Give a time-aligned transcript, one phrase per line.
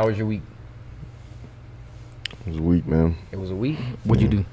[0.00, 0.40] How was your week?
[2.32, 3.16] It was a week, man.
[3.32, 3.76] It was a week.
[4.04, 4.46] What'd you do?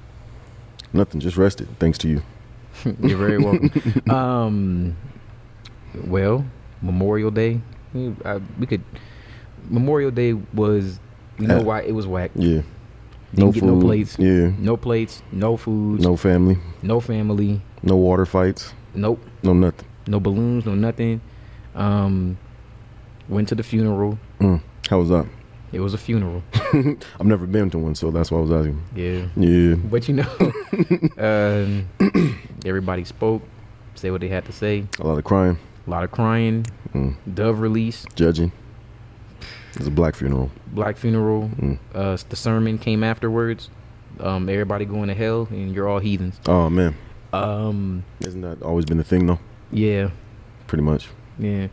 [0.92, 1.70] Nothing, just rested.
[1.80, 2.22] Thanks to you.
[3.02, 3.72] You're very welcome.
[4.14, 4.98] um,
[6.06, 6.44] well,
[6.82, 7.62] Memorial Day.
[7.94, 8.84] we- I, we could.
[9.70, 11.00] Memorial Day was.
[11.40, 12.32] You know Uh, why it was whack.
[12.36, 12.64] Yeah.
[13.34, 13.68] Didn't no get food.
[13.74, 14.18] no plates.
[14.20, 14.52] Yeah.
[14.60, 15.22] No plates.
[15.32, 16.02] No food.
[16.02, 16.58] No family.
[16.82, 17.62] No family.
[17.84, 18.74] No water fights.
[18.94, 19.24] Nope.
[19.44, 19.88] No nothing.
[20.08, 20.66] No balloons.
[20.66, 21.22] No nothing.
[21.74, 22.38] Um,
[23.30, 24.20] went to the funeral.
[24.42, 24.62] Mm.
[24.90, 25.26] How was that?
[25.72, 26.44] It was a funeral.
[26.54, 28.82] I've never been to one, so that's why I was asking.
[28.96, 29.28] Yeah.
[29.36, 29.76] Yeah.
[29.76, 30.28] But you know,
[31.18, 31.88] um,
[32.66, 33.42] everybody spoke,
[33.96, 34.86] say what they had to say.
[35.00, 35.58] A lot of crying.
[35.86, 36.66] A lot of crying.
[36.94, 37.16] Mm.
[37.34, 38.06] Dove release.
[38.16, 38.52] Judging.
[39.76, 40.50] It's a black funeral.
[40.68, 41.50] Black funeral.
[41.60, 41.78] Mm.
[41.94, 43.70] Uh, the sermon came afterwards.
[44.20, 46.40] Um, everybody going to hell, and you're all heathens.
[46.48, 46.96] Oh man.
[47.34, 49.40] Um, Isn't that always been the thing though?
[49.72, 50.10] yeah,
[50.66, 51.10] Pretty much.
[51.38, 51.68] yeah.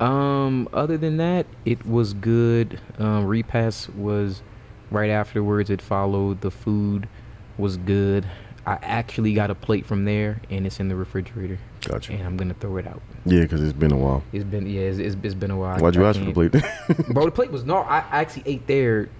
[0.00, 2.80] Um, other than that, it was good.
[2.98, 4.42] Um, repass was
[4.90, 5.70] right afterwards.
[5.70, 6.40] It followed.
[6.40, 7.08] The food
[7.56, 8.26] was good.
[8.66, 12.12] I actually got a plate from there, and it's in the refrigerator, Gotcha.
[12.14, 13.02] and I'm gonna throw it out.
[13.26, 14.22] Yeah, because it's been a while.
[14.32, 15.78] It's been yeah, it's, it's, it's been a while.
[15.78, 16.52] Why'd you I ask for the plate?
[17.12, 17.76] Bro, the plate was no.
[17.76, 19.10] I actually ate there.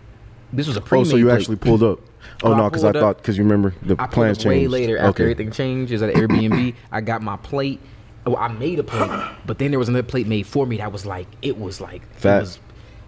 [0.52, 1.00] This was a pre.
[1.00, 2.00] oh, so you actually pulled up?
[2.42, 2.94] Oh, Oh, no, because I, up.
[2.96, 4.70] thought because you remember the I plans up way changed.
[4.70, 5.32] later after okay.
[5.32, 5.92] everything changed.
[5.92, 6.74] Was at Airbnb.
[6.92, 7.80] I got my plate.
[8.26, 9.10] Well, I made a plate,
[9.46, 12.02] but then there was another plate made for me that was like it was like
[12.02, 12.58] it was-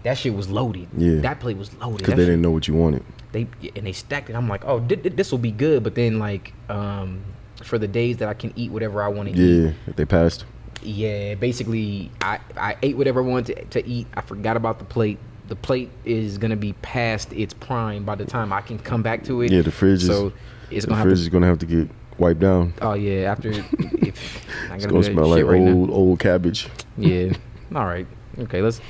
[0.03, 0.87] that shit was loaded.
[0.95, 1.19] Yeah.
[1.21, 1.97] that plate was loaded.
[1.97, 3.03] Because they shit- didn't know what you wanted.
[3.33, 4.35] they and they stacked it.
[4.35, 5.83] I'm like, oh, this will be good.
[5.83, 7.21] But then like um
[7.63, 9.73] for the days that I can eat whatever I want to eat.
[9.87, 10.45] Yeah, they passed.
[10.83, 14.07] Yeah, basically, I I ate whatever I wanted to, to eat.
[14.13, 15.17] I forgot about the plate.
[15.47, 19.23] The plate is gonna be past its prime by the time I can come back
[19.25, 19.51] to it.
[19.51, 20.31] Yeah, the fridge is- So
[20.69, 22.73] it's The fridge have is gonna have to get wiped down.
[22.81, 25.95] Oh yeah, after if I It's gotta gonna do that smell like right old now.
[25.95, 26.67] old cabbage.
[26.97, 27.33] Yeah.
[27.75, 28.07] All right.
[28.39, 28.61] Okay.
[28.61, 28.81] Let's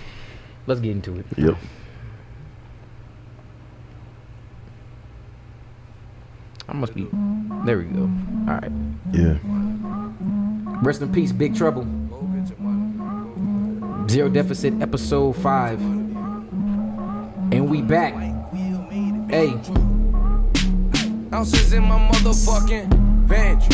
[0.68, 1.26] let's get into it.
[1.38, 1.56] Yep.
[6.70, 7.08] I must be.
[7.66, 8.02] There we go.
[8.48, 8.72] All right.
[9.14, 9.38] Yeah.
[10.84, 11.88] Rest in peace, Big Trouble.
[14.10, 18.14] Zero Deficit, episode five, and we back.
[19.30, 19.50] Hey.
[21.34, 23.68] Ounces in my motherfucking bench.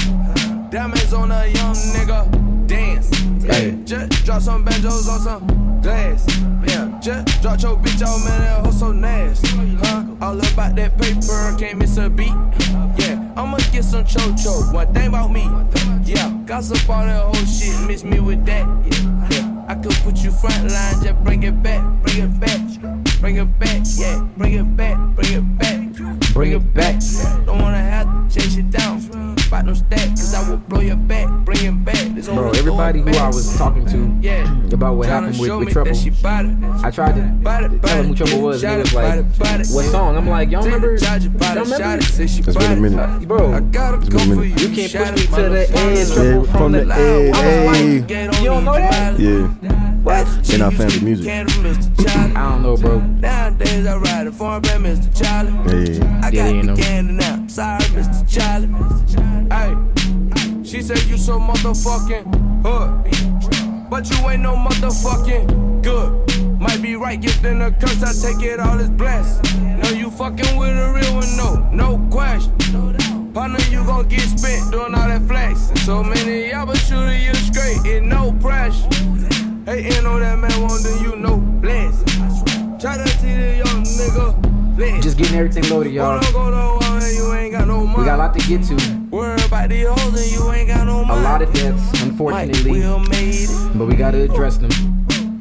[0.71, 2.67] Diamonds on a young nigga.
[2.67, 3.09] Dance.
[3.43, 3.77] Hey.
[3.83, 6.25] Just drop some banjos on some glass.
[6.65, 6.99] Yeah.
[7.01, 8.41] Just drop your bitch out, man.
[8.41, 9.75] That hoe so nasty.
[9.81, 10.05] Huh?
[10.21, 11.55] All about that paper.
[11.59, 12.33] Can't miss a beat.
[12.97, 13.33] Yeah.
[13.35, 14.71] I'ma get some cho-cho.
[14.71, 15.43] One thing about me.
[16.03, 16.31] Yeah.
[16.45, 17.87] Gossip all that whole shit.
[17.87, 18.65] Miss me with that.
[18.65, 19.27] Yeah.
[19.29, 19.65] yeah.
[19.67, 21.03] I could put you front line.
[21.03, 21.83] Just bring it back.
[22.01, 22.59] Bring it back.
[23.19, 23.81] Bring it back.
[23.97, 24.27] Yeah.
[24.37, 24.97] Bring it back.
[25.15, 26.33] Bring it back.
[26.33, 26.99] Bring it back.
[27.45, 29.02] Don't wanna have to chase it down.
[29.63, 31.95] Spot no stack, cause I will blow your back, bring it back.
[32.15, 34.61] This Bro, only everybody who going I was talking to yeah.
[34.73, 36.57] about what happened with, show with me Trouble, that she bout it.
[36.83, 38.27] I tried to Bout it, tell him who bout it.
[38.27, 39.67] Trouble was, and Shot he was it, like, bout it, bout it.
[39.73, 40.17] what song?
[40.17, 40.97] I'm like, y'all Take remember?
[40.99, 41.97] the charge, Y'all bout it, shot remember?
[41.97, 42.81] it, say she It's been a bout it.
[42.81, 43.27] minute.
[43.27, 44.61] Bro, I gotta It's go been a for minute.
[44.61, 44.67] you.
[44.67, 46.13] You can't Shot push me it, to bout the it, bout edge, it.
[46.13, 48.01] Trouble, from from the the edge, I was like, hey.
[48.01, 49.19] Get You don't know that?
[49.19, 49.47] Yeah.
[50.03, 50.27] What?
[50.53, 51.29] In our family music.
[51.29, 51.43] I
[52.33, 52.99] don't know, bro.
[52.99, 55.09] Nowadays I ride a foreign black Mr.
[55.17, 55.51] Charlie.
[55.97, 56.21] Yeah.
[56.21, 57.47] I Yeah, got you the candy now.
[57.47, 58.27] Sorry, Mr.
[58.27, 58.67] Charlie.
[59.49, 62.25] Hey, she said you so motherfucking
[62.65, 66.59] hood, but you ain't no motherfucking good.
[66.59, 68.03] Might be right, gifting a curse.
[68.03, 69.55] I take it all as blessed.
[69.61, 72.51] No, you fucking with a real one, no, no question.
[73.33, 75.71] Partner, you gon' get spent doing all that flex.
[75.85, 78.87] So many y'all but shooting you straight, it no pressure.
[79.65, 82.03] Hating on that man, wanting you no bless.
[82.81, 85.01] Try to see the young nigga.
[85.01, 86.15] Just getting everything loaded, y'all.
[86.15, 87.99] Wanna go to war and you ain't got no money.
[87.99, 88.75] We got a lot to get to.
[89.09, 93.47] Worry about the hoes you ain't got no A lot of deaths, unfortunately, Will made
[93.49, 93.77] it.
[93.77, 94.69] but we gotta address them.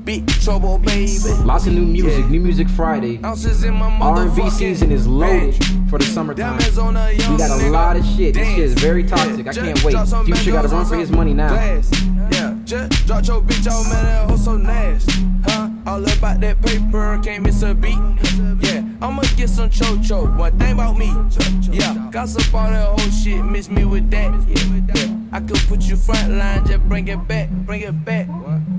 [0.04, 1.18] Big trouble, baby.
[1.44, 2.24] Lots of new music.
[2.24, 2.30] Yeah.
[2.30, 3.20] New music Friday.
[3.24, 5.54] Ounces in my R&B season is loaded
[5.88, 6.58] for the summertime.
[6.58, 8.34] We got a lot of shit.
[8.34, 9.46] This shit is very toxic.
[9.48, 9.96] I can't wait.
[10.26, 11.48] Future gotta run for his money now.
[11.50, 11.90] glass.
[12.32, 14.04] Yeah, just drop your bitch out, man.
[14.04, 15.24] That hoe so nasty.
[15.44, 15.68] Huh?
[15.86, 17.98] All about that paper, can't miss a beat.
[18.60, 20.24] Yeah, I'ma get some cho-cho.
[20.36, 21.12] One thing about me.
[21.70, 24.32] Yeah, gossip all that whole shit, miss me with that.
[24.48, 25.16] Yeah, yeah.
[25.32, 28.26] I could put you front line, just bring it back, bring it back.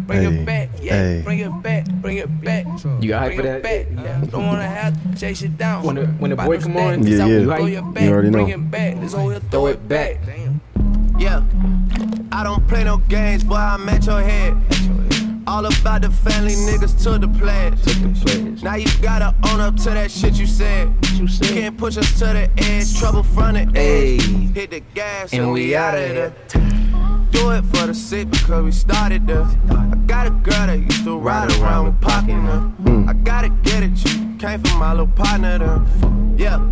[0.08, 0.94] Bring Hey, it back, yeah.
[0.94, 1.22] hey.
[1.24, 2.66] Bring it back, bring it back.
[3.02, 3.64] You got hype for that?
[3.64, 3.86] back.
[3.96, 4.22] Yeah.
[4.30, 5.84] Don't wanna have to chase it down.
[5.84, 7.26] When the- when the boy come on, Yeah, yeah.
[7.26, 8.02] You your hype?
[8.02, 8.54] You already bring know.
[8.56, 9.00] it back.
[9.00, 10.18] This whole Throw it back.
[11.20, 11.42] Yeah.
[12.34, 14.58] I don't play no games, boy, I'm at your head.
[15.46, 18.64] All about the family niggas to the pledge.
[18.64, 20.92] Now you gotta own up to that shit you said.
[21.14, 21.28] You.
[21.28, 24.56] Can't push us to the edge, trouble from the edge.
[24.56, 26.34] Hit the gas And and, we out of there.
[27.30, 29.46] Do it for the sick because we started there.
[29.70, 32.74] I got a girl that used to ride around with pocket her.
[33.08, 35.60] I gotta get it, you came for my little partner.
[35.60, 36.36] Then.
[36.40, 36.68] Yeah.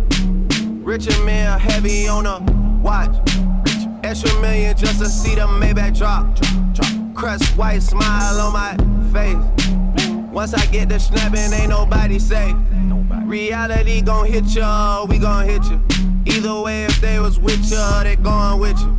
[0.82, 2.40] Richer man, heavy on a
[2.82, 3.14] watch.
[4.12, 6.26] Extra million just to see the Maybach drop.
[7.14, 8.76] Crust white smile on my
[9.10, 9.42] face.
[10.30, 12.54] Once I get the snapping, ain't nobody safe.
[13.24, 15.80] Reality gon' hit ya, we gon' hit you.
[16.26, 18.90] Either way, if they was with ya, they going with you.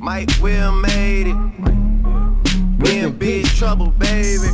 [0.00, 2.80] Mike Will made it.
[2.80, 4.50] We in big trouble, baby.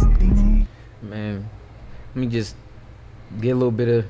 [1.02, 1.50] Man,
[2.14, 2.54] let me just
[3.40, 4.06] get a little bit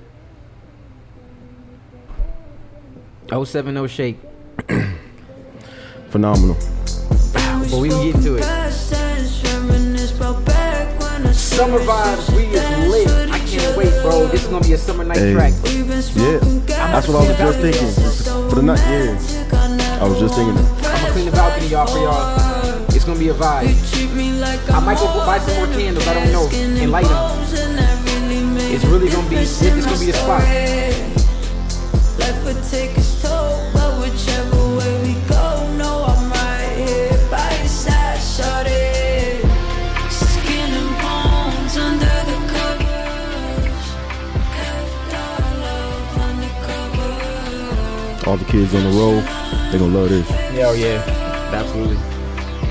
[3.30, 4.18] of 070 shake.
[6.12, 6.58] Phenomenal.
[7.70, 8.44] But we can get into it.
[11.32, 13.30] Summer vibes, we is lit.
[13.30, 14.26] I can't wait, bro.
[14.26, 15.32] This is gonna be a summer night Hey.
[15.32, 15.54] track.
[15.64, 16.38] Yeah.
[16.92, 17.92] That's what I was just thinking.
[18.50, 20.02] For the night, yeah.
[20.02, 20.66] I was just thinking that.
[20.84, 22.94] I'm gonna clean the balcony, y'all, for y'all.
[22.94, 23.72] It's gonna be a vibe.
[24.70, 26.06] I might go buy some more candles.
[26.08, 27.40] I don't know, and light them.
[28.70, 29.36] It's really gonna be.
[29.36, 30.42] It's gonna be a spot.
[48.32, 49.22] All the kids on the road,
[49.70, 50.26] they're gonna love this.
[50.26, 51.04] Hell yeah,
[51.52, 51.96] absolutely.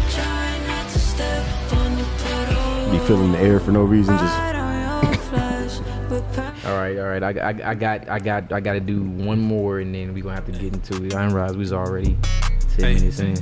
[0.10, 2.92] Try not to step on the pedal.
[2.92, 5.78] Be feeling the air for no reason, just Right on your flesh
[6.10, 7.22] with per- All right, all right.
[7.22, 10.22] I, I, I got, I got, I got to do one more, and then we
[10.22, 11.14] gonna have to get into it.
[11.14, 12.18] I didn't realize we was already
[12.76, 12.94] ten Hey.
[12.96, 13.36] minutes in.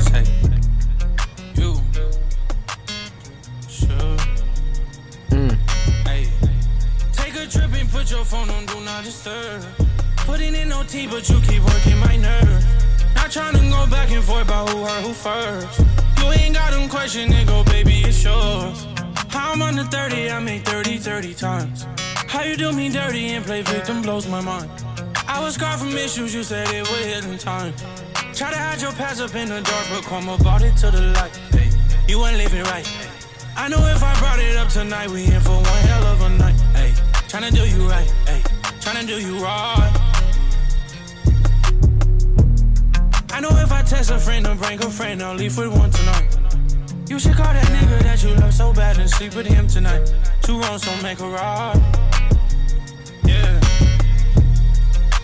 [0.00, 0.24] Say,
[1.54, 1.76] you.
[3.68, 4.16] Sure.
[5.30, 5.52] Mm.
[6.04, 6.26] Hey.
[7.12, 9.64] Take a trip and put your phone on do not disturb.
[10.28, 12.66] Putting in no tea, but you keep working my nerves.
[13.14, 15.80] Not trying to go back and forth about who hurt who first.
[16.18, 18.86] You ain't got them question and go, baby, it's yours.
[19.30, 21.86] How I'm under 30, I make 30, 30 times.
[22.28, 24.70] How you do me dirty and play victim blows my mind.
[25.26, 27.72] I was scarred from issues, you said it was hidden time.
[28.34, 31.04] Try to hide your past up in the dark, but come about it to the
[31.16, 31.34] light.
[31.52, 31.70] Hey,
[32.06, 32.86] you ain't living right.
[33.56, 36.28] I know if I brought it up tonight, we in for one hell of a
[36.28, 36.60] night.
[36.76, 36.92] Hey,
[37.30, 38.10] tryna do you right.
[38.26, 38.42] Hey,
[38.82, 39.97] tryna do you right.
[43.38, 45.92] I know if I text a friend or bring a friend, I'll leave with one
[45.92, 46.36] tonight.
[47.08, 50.12] You should call that nigga that you love so bad and sleep with him tonight.
[50.42, 51.78] Two wrongs don't make a right.
[53.22, 53.60] Yeah.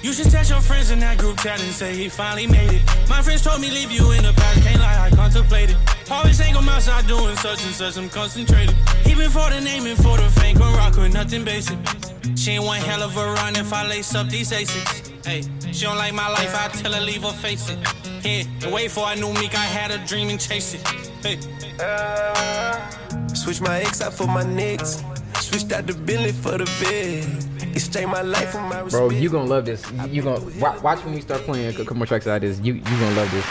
[0.01, 2.83] You should text your friends in that group chat and say he finally made it.
[3.09, 5.77] My friends told me leave you in the past, can't lie, I contemplated.
[6.09, 8.77] Always ain't come outside doing such and such, I'm concentrated.
[9.09, 11.79] Even for the name and for the fame, can rock with nothing basic.
[12.37, 15.11] She ain't one hell of a run if I lace up these aces.
[15.27, 18.04] Hey, she don't like my life, I tell her leave her face it.
[18.25, 20.81] Yeah, and wait for I knew Meek, I had a dream and chase it.
[21.23, 21.39] Hey.
[23.35, 25.03] Switch my ex out for my Knicks.
[25.41, 27.27] Switched out the Bentley for the bed.
[27.77, 29.23] It's changed my life from my Bro, respect.
[29.23, 29.85] you gonna love this.
[29.93, 32.43] You, you gonna wa- watch when we start playing a couple more tracks out of
[32.43, 32.61] this.
[32.61, 33.45] You you gonna love this.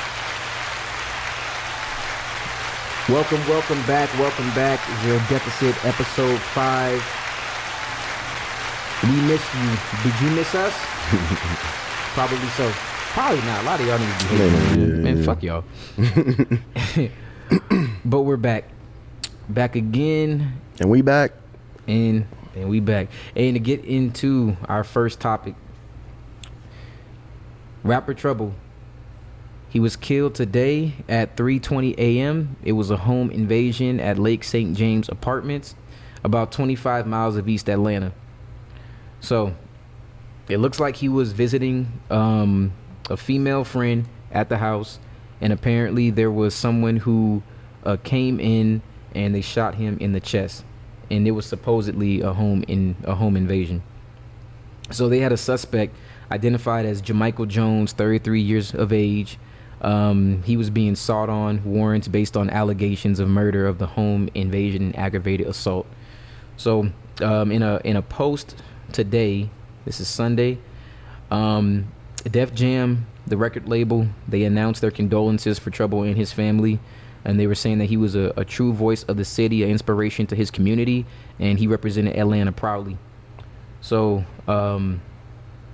[3.09, 4.79] Welcome, welcome back, welcome back.
[5.03, 6.97] Zero deficit episode five.
[9.03, 9.69] We missed you.
[10.09, 10.73] Did you miss us?
[12.15, 12.71] Probably so.
[13.13, 13.61] Probably not.
[13.61, 15.17] A lot of y'all need to be hating, Yeah, man.
[15.17, 15.63] yeah, fuck y'all.
[18.05, 18.65] but we're back,
[19.47, 21.33] back again, and we back.
[21.87, 22.25] and
[22.55, 23.09] and we back.
[23.35, 25.55] And to get into our first topic,
[27.83, 28.53] rapper Trouble.
[29.69, 32.55] He was killed today at 3:20 a.m.
[32.63, 34.75] It was a home invasion at Lake St.
[34.77, 35.73] James Apartments,
[36.23, 38.11] about 25 miles of East Atlanta.
[39.19, 39.55] So,
[40.47, 42.71] it looks like he was visiting um,
[43.09, 44.99] a female friend at the house,
[45.41, 47.43] and apparently there was someone who
[47.83, 48.81] uh, came in
[49.13, 50.63] and they shot him in the chest,
[51.11, 53.83] and it was supposedly a home in a home invasion.
[54.91, 55.95] So they had a suspect
[56.31, 59.37] identified as Jamichael Jones, 33 years of age.
[59.81, 64.29] Um, he was being sought on warrants based on allegations of murder of the home
[64.33, 65.85] invasion and aggravated assault.
[66.57, 66.91] So
[67.21, 68.55] um, in a in a post
[68.91, 69.49] today,
[69.85, 70.59] this is Sunday.
[71.31, 71.91] Um,
[72.29, 76.79] Def Jam, the record label, they announced their condolences for Trouble and his family,
[77.25, 79.69] and they were saying that he was a, a true voice of the city, an
[79.69, 81.05] inspiration to his community,
[81.39, 82.97] and he represented Atlanta proudly.
[83.81, 85.01] So um,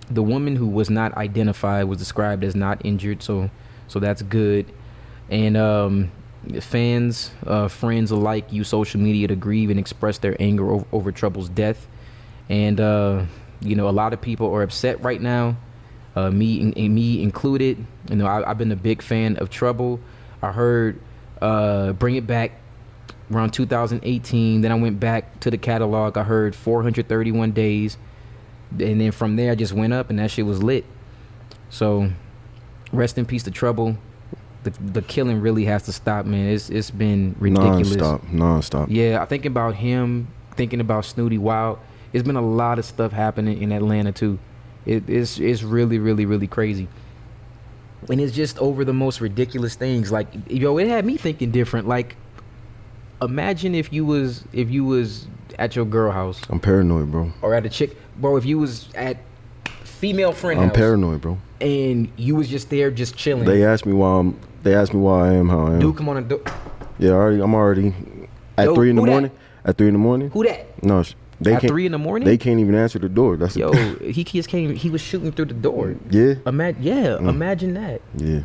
[0.10, 3.50] the woman who was not identified was described as not injured, so
[3.88, 4.72] so that's good.
[5.30, 6.12] And um,
[6.60, 11.12] fans, uh, friends alike, use social media to grieve and express their anger over, over
[11.12, 11.88] Trouble's death.
[12.50, 13.26] And uh,
[13.62, 15.58] you know, a lot of people are upset right now,
[16.16, 17.86] uh, me in, me included.
[18.10, 20.00] You know, I, I've been a big fan of Trouble.
[20.42, 21.00] I heard
[21.42, 22.52] uh, "Bring It Back"
[23.32, 24.62] around 2018.
[24.62, 26.18] Then I went back to the catalog.
[26.18, 27.98] I heard 431 days,
[28.72, 30.86] and then from there I just went up, and that shit was lit.
[31.70, 32.12] So,
[32.92, 33.98] rest in peace to Trouble.
[34.64, 36.50] The the killing really has to stop, man.
[36.50, 37.96] It's it's been ridiculous.
[37.96, 38.90] Non-stop, non-stop.
[38.90, 41.80] Yeah, I think about him, thinking about Snootie Wild.
[42.12, 44.40] It's been a lot of stuff happening in Atlanta too.
[44.86, 46.88] It, it's it's really really really crazy,
[48.10, 50.12] and it's just over the most ridiculous things.
[50.12, 51.88] Like yo, it had me thinking different.
[51.88, 52.16] Like,
[53.22, 57.32] imagine if you was if you was at your girl house I'm paranoid, bro.
[57.42, 58.38] or at a chick, bro.
[58.38, 59.18] If you was at
[59.84, 61.38] female friend I'm house paranoid, bro.
[61.60, 63.46] and you was just there just chilling.
[63.46, 64.40] They asked me why I'm.
[64.64, 65.80] They asked me why I am how I am.
[65.80, 66.44] Dude, come on do.
[66.98, 67.42] Yeah, already.
[67.42, 67.94] I'm already
[68.58, 69.08] at Yo, three in the that?
[69.12, 69.32] morning.
[69.66, 70.30] At three in the morning.
[70.32, 70.82] Who that?
[70.84, 72.26] No, sh- they At three in the morning?
[72.26, 73.38] They can't even answer the door.
[73.38, 73.72] That's the- Yo,
[74.12, 74.76] he just came.
[74.76, 75.96] He was shooting through the door.
[76.10, 77.30] yeah, Imagine, yeah, Mm.
[77.30, 78.02] imagine that.
[78.18, 78.42] yeah.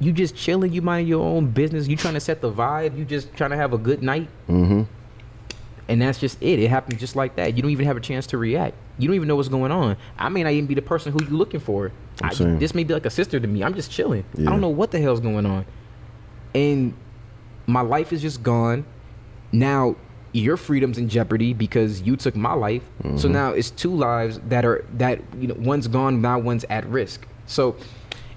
[0.00, 0.72] You just chilling.
[0.72, 1.86] You mind your own business.
[1.86, 2.96] You trying to set the vibe.
[2.98, 4.82] You just trying to have a good night, Mm-hmm.
[5.88, 6.58] and that's just it.
[6.58, 7.54] It happens just like that.
[7.56, 8.74] You don't even have a chance to react.
[8.98, 9.96] You don't even know what's going on.
[10.18, 11.92] I may not even be the person who you're looking for.
[12.22, 13.62] I, this may be like a sister to me.
[13.64, 14.24] I'm just chilling.
[14.38, 15.64] I don't know what the hell's going on,
[16.54, 16.94] and
[17.66, 18.84] my life is just gone.
[19.52, 19.96] Now
[20.32, 22.82] your freedom's in jeopardy because you took my life.
[23.02, 23.32] So Mm-hmm.
[23.32, 27.26] now it's two lives that are that you know one's gone now one's at risk.
[27.46, 27.76] So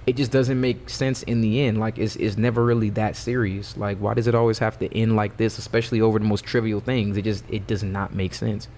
[0.06, 1.78] it just doesn't make sense in the end.
[1.80, 3.76] Like it's it's never really that serious.
[3.76, 6.80] Like why does it always have to end like this, especially over the most trivial
[6.80, 7.16] things?
[7.16, 8.68] It just it does not make sense.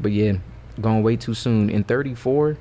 [0.00, 0.34] But yeah,
[0.80, 1.70] gone way too soon.
[1.70, 2.56] In 34,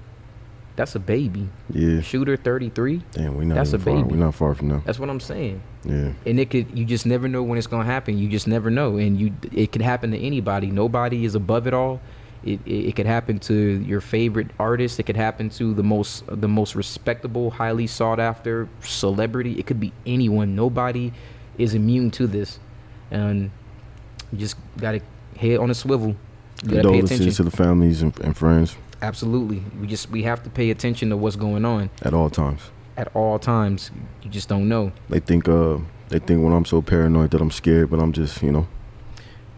[0.76, 1.50] that's a baby.
[1.74, 2.02] Yeah.
[2.02, 3.94] Shooter 33, Damn, we not That's a far.
[3.96, 4.08] baby.
[4.10, 4.82] We're not far from now.
[4.86, 5.62] that's what I'm saying.
[5.84, 6.14] Yeah.
[6.26, 8.98] and it could you just never know when it's gonna happen you just never know
[8.98, 12.00] and you it could happen to anybody nobody is above it all
[12.44, 16.24] it, it, it could happen to your favorite artist it could happen to the most
[16.28, 21.12] the most respectable highly sought after celebrity it could be anyone nobody
[21.58, 22.60] is immune to this
[23.10, 23.50] and
[24.32, 25.02] you just gotta
[25.36, 28.76] head on a swivel you gotta pay Condolences attention to the families and, and friends
[29.02, 32.72] absolutely we just we have to pay attention to what's going on at all times.
[32.98, 33.92] at all times
[34.22, 35.78] you just don't know They think uh
[36.10, 38.68] they think when I'm so paranoid that I'm scared, but I'm just you know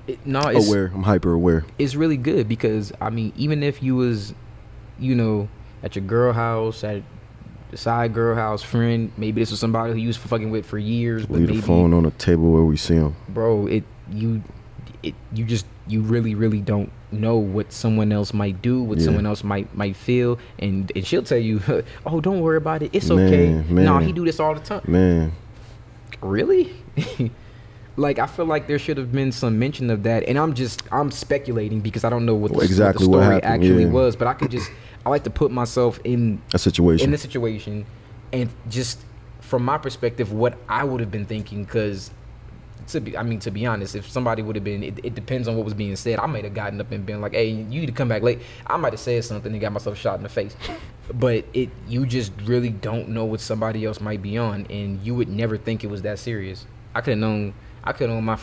[0.07, 0.91] it, no it's, aware.
[0.93, 1.65] I'm hyper aware.
[1.79, 4.33] it's really good because I mean, even if you was,
[4.99, 5.47] you know,
[5.81, 7.03] at your girl house, at
[7.71, 10.77] the side girl house friend, maybe this was somebody who you was fucking with for
[10.77, 13.15] years, Leave the phone on the table where we see them.
[13.29, 14.43] bro, it you,
[15.01, 19.05] it you just you really really don't know what someone else might do, what Yeah.
[19.05, 21.61] someone else might might feel, and and she'll tell you,
[22.05, 23.49] oh, don't worry about it, it's Man, okay.
[23.69, 24.03] No, man.
[24.03, 24.81] he do this all the time.
[24.87, 25.31] Man,
[26.21, 26.71] Really?
[27.97, 30.81] like I feel like there should have been some mention of that, and I'm just
[30.91, 33.83] I'm speculating because I don't know what the, exactly what what the story happened, actually
[33.83, 33.89] yeah.
[33.89, 34.15] was.
[34.15, 34.69] But I could just
[35.05, 37.05] I like to put myself in a situation.
[37.05, 37.85] in the situation
[38.31, 38.99] and just
[39.41, 42.11] from my perspective what I would have been thinking because.
[42.87, 45.47] To be, I mean, to be honest, if somebody would have been, it, it depends
[45.47, 46.19] on what was being said.
[46.19, 48.41] I might have gotten up and been like, "Hey, you need to come back late."
[48.67, 50.55] I might have said something and got myself shot in the face.
[51.13, 55.15] But it, you just really don't know what somebody else might be on, and you
[55.15, 56.65] would never think it was that serious.
[56.93, 57.53] I could have known.
[57.83, 58.37] I could have known my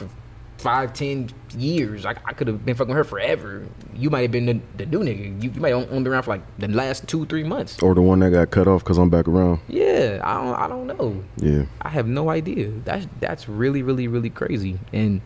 [0.61, 2.07] five, ten years.
[2.07, 3.67] I, I could have been fucking with her forever.
[3.95, 5.43] You might have been the, the new nigga.
[5.43, 7.83] You, you might have only been around for like the last two, three months.
[7.83, 9.61] or the one that got cut off because I'm back around.
[9.69, 10.55] Yeah, I don't.
[10.55, 11.25] I don't know.
[11.37, 11.65] Yeah.
[11.83, 12.71] I have no idea.
[12.85, 15.21] That's that's really, really, really crazy, and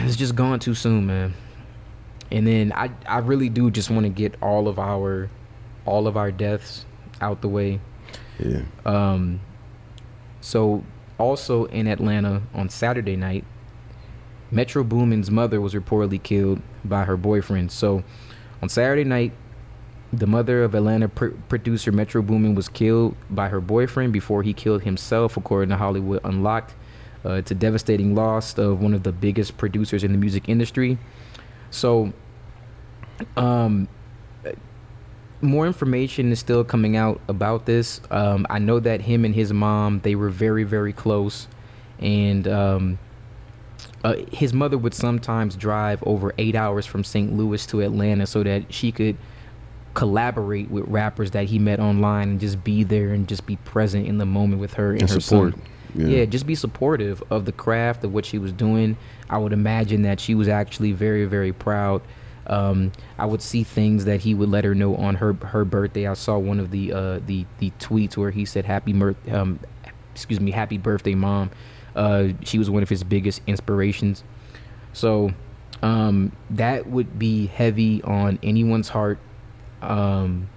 [0.00, 1.34] it's just gone too soon, man.
[2.30, 5.30] And then I, I really do just want to get all of our,
[5.86, 6.84] all of our deaths
[7.22, 7.80] out the way.
[8.38, 8.62] Yeah.
[8.84, 9.40] Um,
[10.40, 10.84] so
[11.18, 13.44] also in Atlanta on Saturday night,
[14.50, 17.70] Metro Boomin's mother was reportedly killed by her boyfriend.
[17.70, 18.02] So
[18.62, 19.32] on Saturday night,
[20.12, 24.54] the mother of Atlanta pr- producer Metro Boomin was killed by her boyfriend before he
[24.54, 26.74] killed himself, according to Hollywood Unlocked.
[27.24, 30.98] Uh, it's a devastating loss of one of the biggest producers in the music industry.
[31.70, 32.12] So,
[33.36, 33.88] um,
[35.40, 38.00] more information is still coming out about this.
[38.10, 41.48] Um, I know that him and his mom they were very very close,
[41.98, 42.98] and um,
[44.04, 47.32] uh, his mother would sometimes drive over eight hours from St.
[47.36, 49.16] Louis to Atlanta so that she could
[49.94, 54.06] collaborate with rappers that he met online and just be there and just be present
[54.06, 55.54] in the moment with her and, And her support.
[55.54, 55.62] son.
[55.94, 56.06] Yeah.
[56.18, 58.96] yeah, just be supportive of the craft of what she was doing.
[59.30, 62.02] I would imagine that she was actually very, very proud.
[62.46, 66.06] Um, I would see things that he would let her know on her her birthday.
[66.06, 69.58] I saw one of the uh, the the tweets where he said "Happy Mer- um,
[70.14, 71.50] excuse me, Happy Birthday, Mom."
[71.98, 74.22] Uh, she was one of his biggest inspirations.
[74.92, 75.32] So
[75.82, 79.18] um, that would be heavy on anyone's heart.
[79.82, 80.48] Um,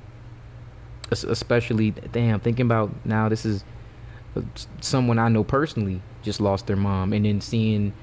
[1.11, 3.63] especially, damn, thinking about now, this is
[4.35, 4.41] uh,
[4.79, 7.93] someone I know personally just lost their mom, and then seeing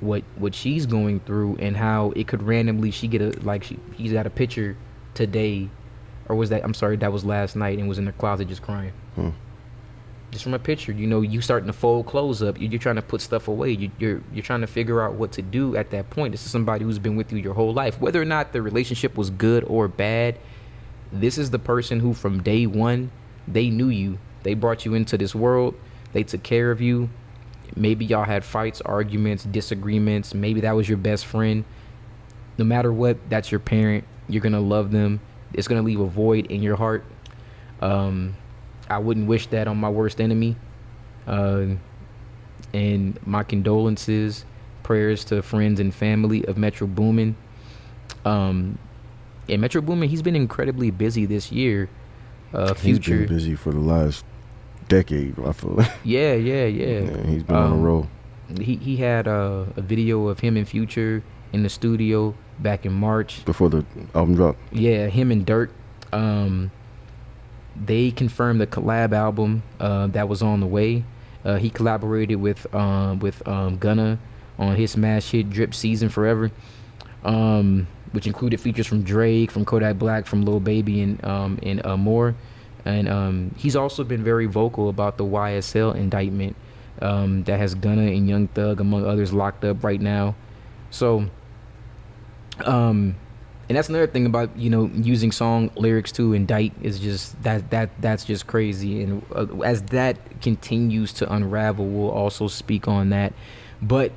[0.00, 3.78] what what she's going through and how it could randomly she get a like she
[3.96, 4.74] he's got a picture
[5.12, 5.68] today
[6.26, 8.62] or was that I'm sorry that was last night and was in the closet just
[8.62, 8.92] crying.
[9.14, 9.30] Hmm.
[10.30, 12.60] Just from a picture, you know, you starting to fold clothes up.
[12.60, 13.72] You- You're trying to put stuff away.
[13.72, 16.32] You, you're you're trying to figure out what to do at that point.
[16.32, 19.16] This is somebody who's been with you your whole life, whether or not the relationship
[19.16, 20.38] was good or bad.
[21.12, 23.10] This is the person who, from day one,
[23.48, 24.18] they knew you.
[24.44, 25.74] They brought you into this world.
[26.12, 27.10] They took care of you.
[27.74, 30.32] Maybe y'all had fights, arguments, disagreements.
[30.34, 31.64] Maybe that was your best friend.
[32.58, 34.04] No matter what, that's your parent.
[34.28, 35.18] You're gonna love them.
[35.52, 37.04] It's gonna leave a void in your heart.
[37.80, 38.36] Um,
[38.90, 40.56] I wouldn't wish that on my worst enemy.
[41.26, 41.66] Uh,
[42.74, 44.44] and my condolences,
[44.82, 47.36] prayers to friends and family of Metro Boomin.
[48.24, 48.78] Um,
[49.48, 51.88] and Metro Boomin, he's been incredibly busy this year.
[52.52, 54.24] Uh, He's future, been busy for the last
[54.88, 55.38] decade.
[55.38, 57.00] I feel like yeah, yeah, yeah.
[57.00, 58.08] Yeah, he's been on a Um, roll.
[58.60, 62.92] He he had uh, a video of him and Future in the studio back in
[62.92, 63.44] March.
[63.44, 63.84] before the
[64.16, 64.56] album drop.
[64.72, 65.70] Yeah, him and Dirk.
[66.12, 66.72] Um,
[67.76, 71.04] they confirmed the collab album uh, that was on the way.
[71.44, 74.18] Uh, he collaborated with um, with um, Gunna
[74.58, 76.50] on his smash hit "Drip Season Forever,"
[77.24, 81.84] um, which included features from Drake, from Kodak Black, from Lil Baby, and um, and
[81.86, 82.34] uh, more.
[82.84, 86.56] And um, he's also been very vocal about the YSL indictment
[87.00, 90.34] um, that has Gunna and Young Thug, among others, locked up right now.
[90.90, 91.26] So,
[93.70, 97.70] and that's another thing about you know using song lyrics to indict is just that
[97.70, 99.00] that that's just crazy.
[99.04, 103.32] And uh, as that continues to unravel, we'll also speak on that.
[103.80, 104.10] But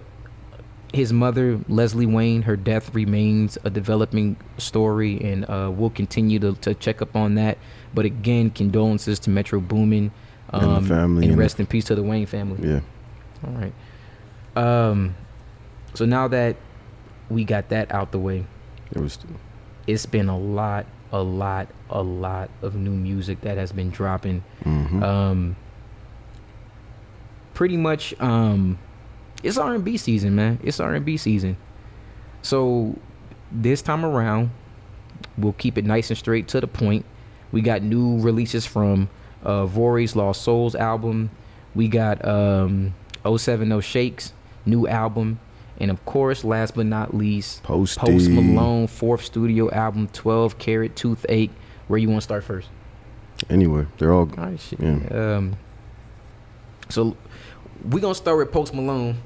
[0.92, 6.54] his mother, Leslie Wayne, her death remains a developing story, and uh, we'll continue to,
[6.54, 7.60] to check up on that.
[7.94, 10.12] But again, condolences to Metro Boomin,
[10.52, 12.68] And um, family and and- rest in peace to the Wayne family.
[12.68, 12.80] Yeah,
[13.46, 13.74] All right.
[14.56, 15.16] Um,
[15.94, 16.56] so now that
[17.30, 18.46] we got that out the way,
[18.96, 19.18] it was.
[19.88, 24.44] it's been a lot, a lot, a lot of new music that has been dropping.
[24.64, 25.04] mhm.
[25.04, 25.56] Um,
[27.54, 28.78] pretty much, um,
[29.44, 30.60] it's R and B season, man.
[30.64, 31.58] It's R and B season.
[32.42, 32.98] So
[33.52, 34.52] this time around,
[35.38, 37.06] we'll keep it nice and straight to the point.
[37.52, 39.10] We got new releases from
[39.44, 41.30] uh, Vory's Lost Souls album.
[41.76, 42.94] We got um,
[43.26, 44.34] 070 Shakes
[44.66, 45.40] new album,
[45.80, 48.00] and of course, last but not least, Posty.
[48.00, 51.52] Post Malone fourth studio album, 12 Carat Toothache.
[51.88, 52.70] Where you want to start first?
[53.50, 54.22] Anyway, they're all.
[54.22, 54.80] All right, shit.
[54.80, 55.36] Yeah.
[55.36, 55.58] Um,
[56.90, 57.18] so
[57.90, 59.18] we're gonna start with Post Malone.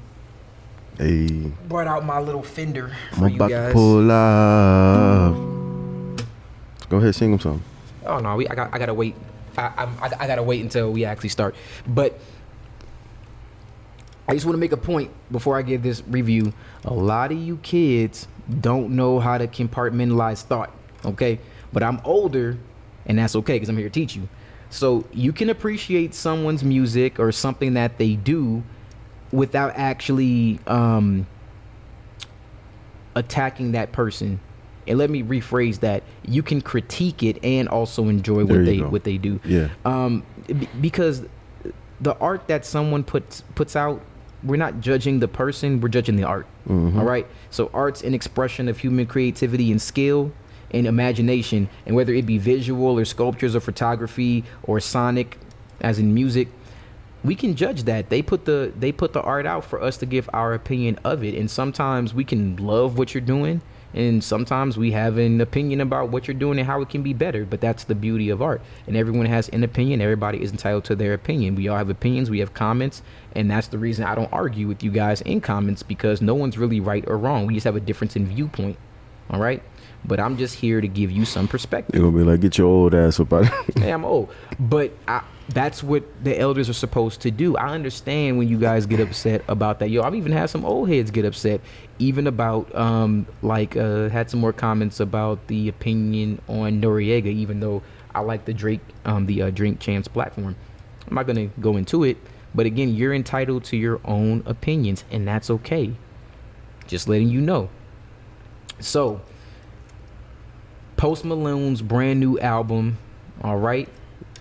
[0.96, 5.36] Hey, Brought out my little Fender I'm you about to pull up.
[6.88, 7.62] Go ahead, sing them something.
[8.04, 9.14] Oh no, we I got I gotta wait.
[9.56, 11.54] I, I I I gotta wait until we actually start.
[11.86, 12.18] But
[14.28, 16.52] I just want to make a point before I give this review.
[16.84, 18.28] A lot of you kids
[18.60, 20.70] don't know how to compartmentalize thought.
[21.04, 21.38] Okay,
[21.72, 22.58] but I'm older,
[23.06, 24.28] and that's okay because I'm here to teach you.
[24.70, 28.62] So you can appreciate someone's music or something that they do
[29.32, 31.26] without actually um,
[33.14, 34.40] attacking that person.
[34.86, 38.76] And let me rephrase that: you can critique it and also enjoy There what they
[38.78, 38.88] go.
[38.88, 39.40] what they do.
[39.44, 39.68] Yeah.
[39.84, 41.24] Um, b- because
[42.00, 44.00] the art that someone puts puts out,
[44.42, 46.46] we're not judging the person; we're judging the art.
[46.68, 46.98] Mhm.
[46.98, 47.26] All right.
[47.50, 50.32] So art's an expression of human creativity and skill
[50.70, 55.38] and imagination, and whether it be visual or sculptures or photography or sonic,
[55.80, 56.48] as in music,
[57.24, 58.10] we can judge that.
[58.10, 61.24] They put the they put the art out for us to give our opinion of
[61.24, 63.60] it, and sometimes we can love what you're doing,
[63.98, 67.12] and sometimes we have an opinion about what you're doing and how it can be
[67.12, 67.44] better.
[67.44, 70.00] But that's the beauty of art, and everyone has an opinion.
[70.00, 71.56] Everybody is entitled to their opinion.
[71.56, 72.30] We all have opinions.
[72.30, 73.02] We have comments,
[73.34, 76.56] and that's the reason I don't argue with you guys in comments because no one's
[76.56, 77.46] really right or wrong.
[77.46, 78.78] We just have a difference in viewpoint.
[79.30, 79.62] All right.
[80.04, 81.92] But I'm just here to give you some perspective.
[81.92, 83.46] They're gonna be like, get your old ass up out.
[83.76, 87.56] hey, I'm old, but I, that's what the elders are supposed to do.
[87.56, 89.88] I understand when you guys get upset about that.
[89.88, 91.60] Yo, I've even had some old heads get upset,
[91.98, 97.60] even about um like uh had some more comments about the opinion on Noreaga, even
[97.60, 97.82] though
[98.14, 100.54] I like the Drake um the uh, Drink Champs platform.
[101.08, 102.18] I'm not gonna go into it,
[102.54, 105.94] but again, you're entitled to your own opinions, and that's okay.
[106.86, 107.70] Just letting you know.
[108.80, 109.22] So,
[110.96, 112.98] Post Malone's brand new album.
[113.42, 113.88] All right.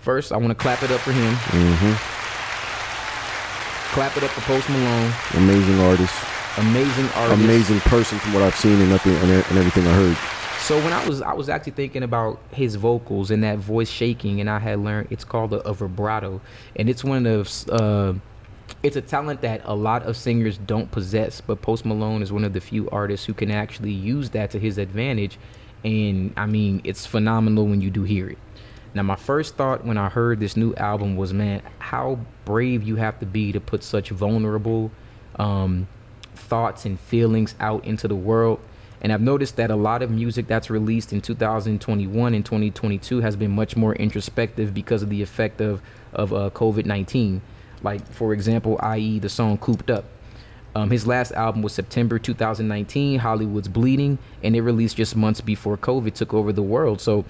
[0.07, 1.33] First, I want to clap it up for him.
[1.51, 1.91] hmm
[3.93, 5.11] Clap it up for Post Malone.
[5.33, 6.15] Amazing artist,
[6.57, 7.43] Amazing artist.
[7.43, 10.15] amazing person from what I've seen and nothing and, and everything I heard.
[10.61, 14.39] So when I was I was actually thinking about his vocals and that voice shaking,
[14.39, 16.39] and I had learned it's called a, a vibrato,
[16.77, 18.13] and it's one of uh,
[18.83, 22.45] it's a talent that a lot of singers don't possess, but Post Malone is one
[22.45, 25.37] of the few artists who can actually use that to his advantage.
[25.83, 28.37] And I mean, it's phenomenal when you do hear it.
[28.93, 32.95] Now, my first thought when I heard this new album was, man, how brave you
[32.95, 34.91] have to be to put such vulnerable
[35.37, 35.87] um,
[36.35, 38.59] thoughts and feelings out into the world.
[39.01, 43.35] And I've noticed that a lot of music that's released in 2021 and 2022 has
[43.35, 45.81] been much more introspective because of the effect of
[46.13, 47.41] of uh, COVID 19.
[47.83, 50.05] Like, for example, i.e., the song Cooped Up.
[50.75, 55.77] Um, his last album was September 2019, Hollywood's Bleeding, and it released just months before
[55.77, 57.01] COVID took over the world.
[57.01, 57.25] So,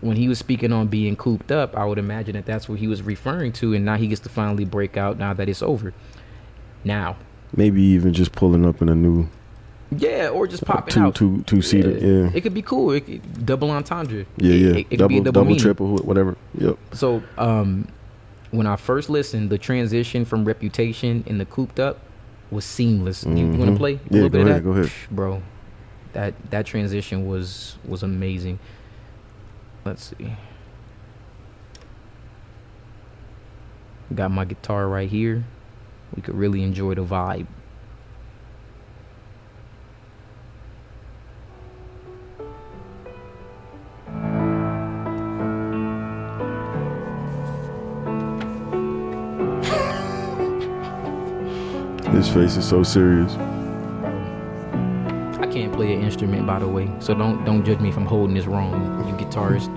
[0.00, 2.86] when he was speaking on being cooped up, I would imagine that that's what he
[2.86, 5.92] was referring to, and now he gets to finally break out now that it's over.
[6.84, 7.16] Now,
[7.56, 9.28] Maybe even just pulling up in a new
[9.90, 11.14] yeah, or just popping two out.
[11.14, 11.90] two two seater.
[11.92, 12.30] Yeah.
[12.34, 12.90] It could be cool.
[12.90, 14.26] It could, double entendre.
[14.36, 14.68] Yeah, It- yeah.
[14.68, 15.60] It, it could double, be a double, double, meaning.
[15.62, 16.36] triple, wh- whatever.
[16.58, 16.76] Yep.
[16.92, 17.88] So, um,
[18.50, 22.00] when I first listened, the transition from Reputation and the Cooped Up
[22.50, 23.24] was seamless.
[23.24, 24.92] You, want to play a Yeah, little bit go of that, ahead.
[25.10, 25.42] Bro?
[26.12, 28.58] That that transition was was amazing.
[29.88, 30.36] Let's see.
[34.14, 35.44] Got my guitar right here.
[36.14, 37.46] We could really enjoy the vibe.
[52.12, 53.32] His face is so serious.
[55.38, 58.04] I can't play an instrument, by the way, so don't don't judge me if I'm
[58.04, 58.98] holding this wrong,
[59.28, 59.68] guitarist.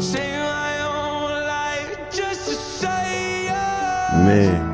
[0.00, 4.12] Save my own life just to say yes.
[4.26, 4.72] Man,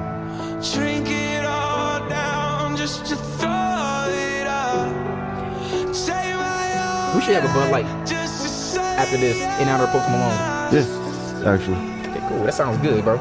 [0.74, 5.94] Drink it all down just to throw it up.
[5.94, 9.68] Save my own We should have a Bud Light just to say after this in
[9.68, 10.38] honor of Post Malone.
[10.72, 12.10] yeah, actually.
[12.10, 12.44] Okay, cool.
[12.44, 13.14] That sounds good, bro.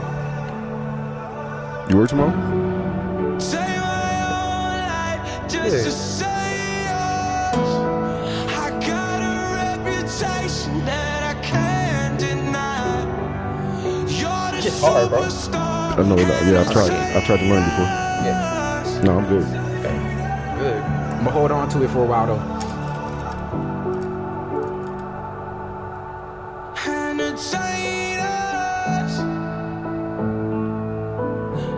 [1.89, 2.31] You work tomorrow?
[3.39, 6.16] Save my own life just Yeah.
[14.81, 15.19] Hard, bro.
[15.21, 16.15] I know.
[16.15, 16.91] that- Yeah, I've tried.
[16.91, 17.85] I tried to learn before.
[17.85, 19.01] Yeah.
[19.03, 19.43] No, I'm good.
[19.43, 19.97] Okay.
[20.59, 20.81] Good.
[20.83, 22.57] I'm gonna hold on to it for a while though.
[26.87, 29.17] entertain us.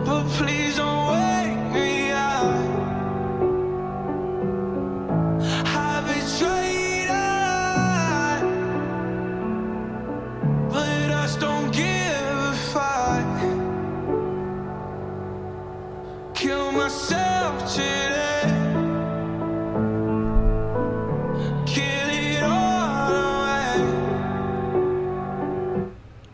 [0.06, 1.30] But please don't wake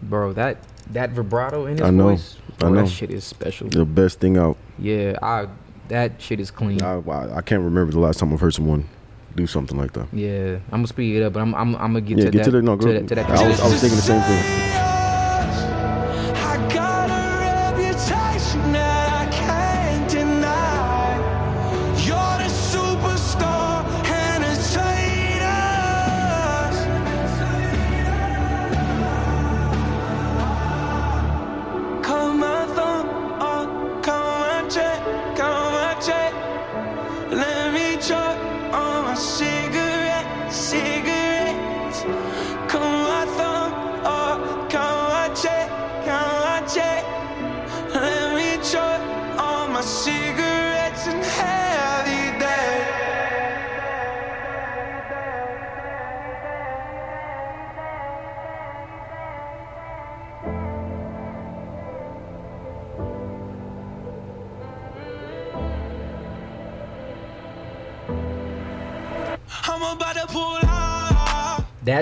[0.09, 0.59] Bro, that
[0.93, 2.09] that vibrato in his I know.
[2.11, 2.83] voice, I know.
[2.83, 3.69] that shit is special.
[3.69, 4.57] The best thing out.
[4.79, 5.49] Yeah, I
[5.89, 6.83] that shit is clean.
[6.83, 8.89] I, I I can't remember the last time I've heard someone
[9.35, 10.07] do something like that.
[10.13, 12.39] Yeah, I'm gonna speed it up, but I'm I'm, I'm gonna get Yeah, to get
[12.39, 12.77] that to the no.
[12.77, 14.86] Go, to that, to that I was I was thinking the same thing.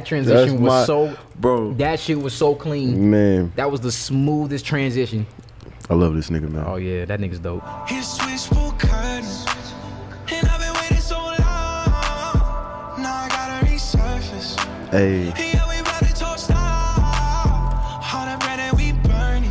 [0.04, 3.10] That transition was my- so Bro, that shit was so clean.
[3.10, 5.26] man, That was the smoothest transition.
[5.90, 6.64] I love this nigga, man.
[6.66, 7.62] Oh yeah, that nigga's dope.
[7.88, 9.44] His switchboard curtains.
[10.32, 11.36] And I've been waiting so long.
[13.02, 14.58] Now I gotta resurface.
[14.90, 18.00] Hey, Yeah, we about to toast out.
[18.14, 19.50] All that bread that we burning.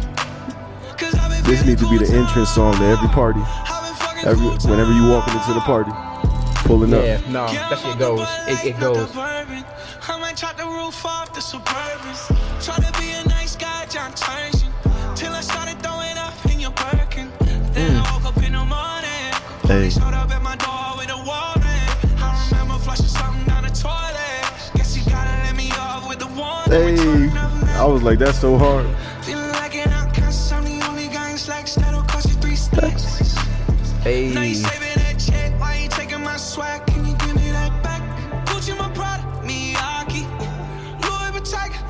[0.98, 3.42] 'Cause I've been this feeling needs to be the cold entrance song to every party.
[3.42, 5.92] I've been fucking Every cold whenever you walking into the party,
[6.66, 7.04] pulling up.
[7.04, 7.28] Yeah, up.
[7.30, 8.20] no, Yeah, that shit I'm goes.
[8.48, 9.14] It, it Bud Light, not the goes.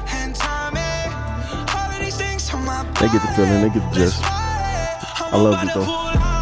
[0.09, 0.81] And Tommy.
[1.73, 4.21] All of these things on my They get the feeling, they get the gist.
[4.21, 6.32] I love it, though.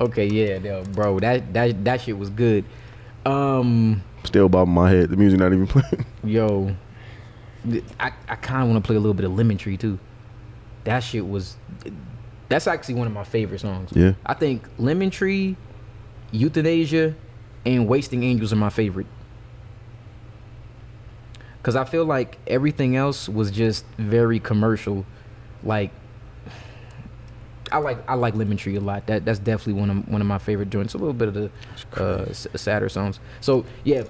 [0.00, 2.64] Okay, yeah, no, bro, that that that shit was good.
[3.26, 5.10] Um, Still bobbing my head.
[5.10, 6.06] The music not even playing.
[6.24, 6.74] yo,
[7.98, 9.98] I I kind of want to play a little bit of Lemon Tree too.
[10.84, 11.56] That shit was.
[12.48, 13.90] That's actually one of my favorite songs.
[13.94, 14.14] Yeah.
[14.24, 15.56] I think Lemon Tree,
[16.32, 17.14] Euthanasia,
[17.66, 19.06] and Wasting Angels are my favorite.
[21.62, 25.04] Cause I feel like everything else was just very commercial.
[25.62, 25.90] Like
[27.72, 29.06] I like I like Lemon Tree a lot.
[29.06, 30.94] That that's definitely one of one of my favorite joints.
[30.94, 31.50] A little bit of the
[31.96, 33.20] uh, s- sadder songs.
[33.40, 34.04] So yeah,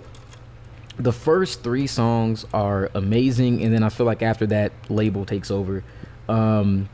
[0.98, 5.50] the first three songs are amazing, and then I feel like after that, label takes
[5.50, 5.82] over.
[6.28, 6.88] Um,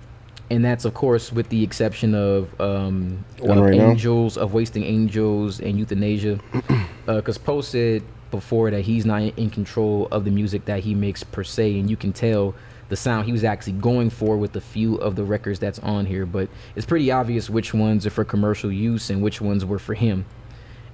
[0.48, 3.90] and that's of course with the exception of um, One of right now?
[3.90, 6.38] Angels, of Wasting Angels, and Euthanasia.
[7.06, 8.02] Because Poe said
[8.32, 11.88] before that he's not in control of the music that he makes per se, and
[11.88, 12.52] you can tell
[12.88, 16.06] the sound he was actually going for with a few of the records that's on
[16.06, 16.26] here.
[16.26, 19.94] But it's pretty obvious which ones are for commercial use and which ones were for
[19.94, 20.24] him.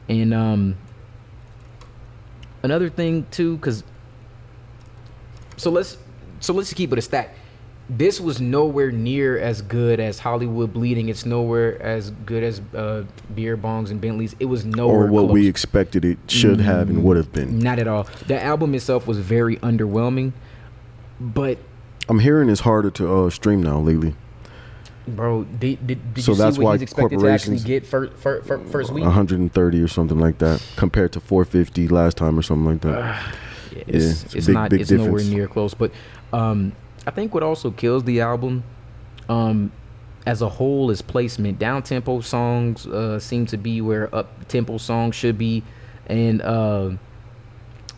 [0.09, 0.77] And um,
[2.63, 3.85] another thing too, because
[5.57, 5.99] so let's
[6.41, 7.37] so let's keep it a stack.
[7.89, 11.09] This was nowhere near as good as Hollywood Bleeding.
[11.09, 14.35] It's nowhere as good as uh, Beer Bongs and Bentleys.
[14.41, 15.33] It was nowhere or what close.
[15.33, 17.59] we expected it should have and would have been.
[17.59, 18.05] Not at all.
[18.29, 20.33] The album itself was very underwhelming,
[21.21, 21.59] but
[22.09, 24.15] I'm hearing it's harder to uh, stream now lately.
[25.07, 27.65] bro, did, did, did So you see that's what why he's expected to actually corporations-
[27.65, 29.05] get first, week?
[29.05, 32.99] 130 or something like that compared to 450 last time or something like that.
[33.75, 35.29] Yeah, it's, it's it's big, not big it's nowhere difference.
[35.29, 35.91] near close but
[36.35, 36.73] um
[37.07, 38.65] i think what also kills the album
[39.31, 39.73] um
[40.27, 44.77] as a whole is placement down tempo songs uh seem to be where up tempo
[44.77, 45.63] songs should be
[46.07, 46.91] and uh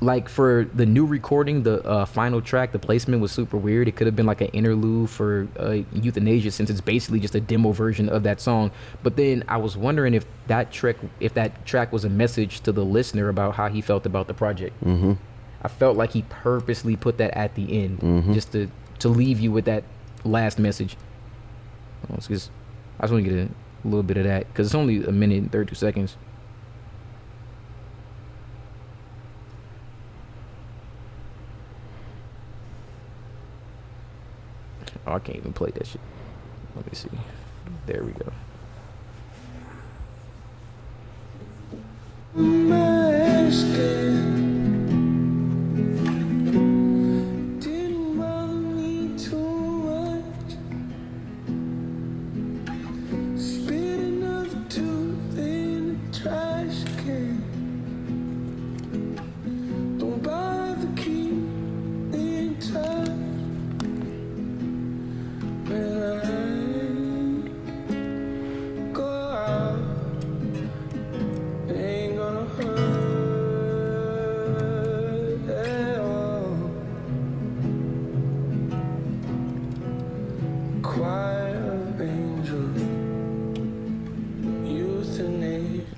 [0.00, 3.94] like for the new recording the uh, final track the placement was super weird it
[3.94, 7.70] could have been like an interlude for uh, euthanasia since it's basically just a demo
[7.70, 8.70] version of that song
[9.02, 12.72] but then i was wondering if that track if that track was a message to
[12.72, 15.12] the listener about how he felt about the project Mm-hmm.
[15.64, 19.50] I felt like he purposely put that at the end just to to leave you
[19.50, 19.82] with that
[20.24, 20.96] last message.
[22.10, 22.50] Oh, it's just,
[22.98, 23.48] I just want to get a,
[23.88, 26.16] little bit of that because it's only a minute and 32 seconds.
[35.06, 36.00] Oh, I can't even play that shit.
[36.76, 37.10] Let me see.
[37.86, 38.32] There we go.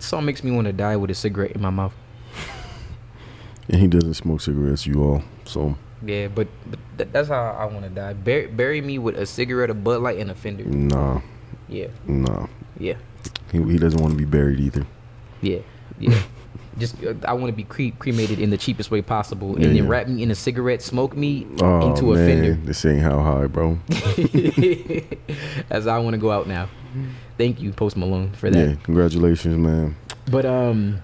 [0.07, 1.95] Song makes me want to die with a cigarette in my mouth.
[3.69, 5.23] And he doesn't smoke cigarettes, you all.
[5.45, 8.13] So, Yeah, but, but th- that's how I want to die.
[8.13, 10.65] Bury, bury me with a cigarette, a Bud Light, and a Fender.
[10.65, 11.21] nah,
[11.69, 12.47] Yeah, nah.
[12.79, 12.95] yeah,
[13.51, 14.87] He, he doesn't want to be buried either.
[15.43, 15.59] yeah,
[15.99, 16.23] yeah.
[16.79, 19.69] Just uh, I want to be cre- cremated in the cheapest way possible, and Yeah,
[19.69, 19.89] then yeah.
[19.89, 22.27] wrap me in a cigarette, smoke me Oh, into a man.
[22.29, 22.55] Fender.
[22.67, 23.79] This ain't how high, bro.
[25.71, 26.69] As I want to go out now.
[27.39, 28.69] Thank you, Post Malone, for that.
[28.69, 29.97] Yeah, congratulations, man.
[30.31, 31.03] But um,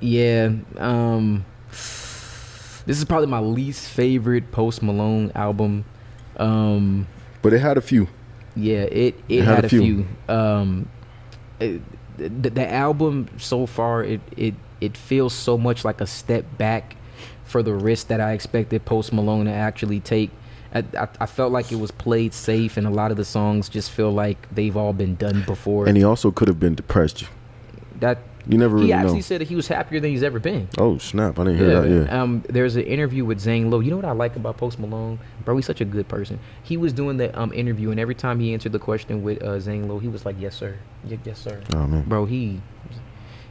[0.00, 5.84] yeah, um, this is probably my least favorite Post Malone album.
[6.36, 7.06] Um,
[7.42, 8.08] But it had a few.
[8.56, 9.80] Yeah, it it, had, had a a few.
[9.80, 10.34] few.
[10.34, 10.88] Um,
[11.60, 11.80] it,
[12.16, 16.96] the, the album so far it it it feels so much like a step back
[17.44, 20.30] for the risk that I expected Post Malone to actually take.
[20.74, 23.68] I, I, I felt like it was played safe, and a lot of the songs
[23.68, 25.86] just feel like they've all been done before.
[25.86, 27.24] And he also could have been depressed.
[28.00, 29.20] that You never Really he actually know.
[29.20, 30.68] said that he was happier than he's ever been.
[30.76, 31.38] Oh, snap.
[31.38, 31.88] I didn't hear that.
[32.10, 32.22] Yeah.
[32.22, 33.80] Um, there's an interview with Zane Lowe.
[33.80, 35.54] You know what I like about Post Malone, bro?
[35.56, 36.38] He's such a good person.
[36.62, 39.60] He was doing the um interview, and every time he answered the question with uh,
[39.60, 40.76] Zane Lowe, he was like, "Yes, sir.
[41.08, 42.02] Y- yes, sir." Oh, man.
[42.08, 42.60] Bro, he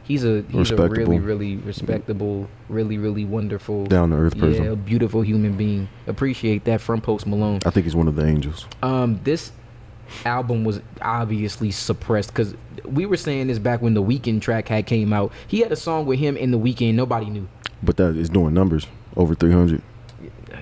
[0.04, 4.64] He's a he's a really really respectable, really really wonderful, Down to earth person.
[4.64, 5.88] yeah, beautiful human being.
[6.06, 7.60] Appreciate that from Post Malone.
[7.64, 8.66] I think he's one of the angels.
[8.82, 9.50] Um, this
[10.26, 14.86] album was obviously suppressed because we were saying this back when the Weeknd track had
[14.86, 15.32] came out.
[15.46, 16.94] He had a song with him in the Weeknd.
[16.94, 17.48] Nobody knew.
[17.82, 18.86] But that is doing numbers
[19.16, 19.80] over 300.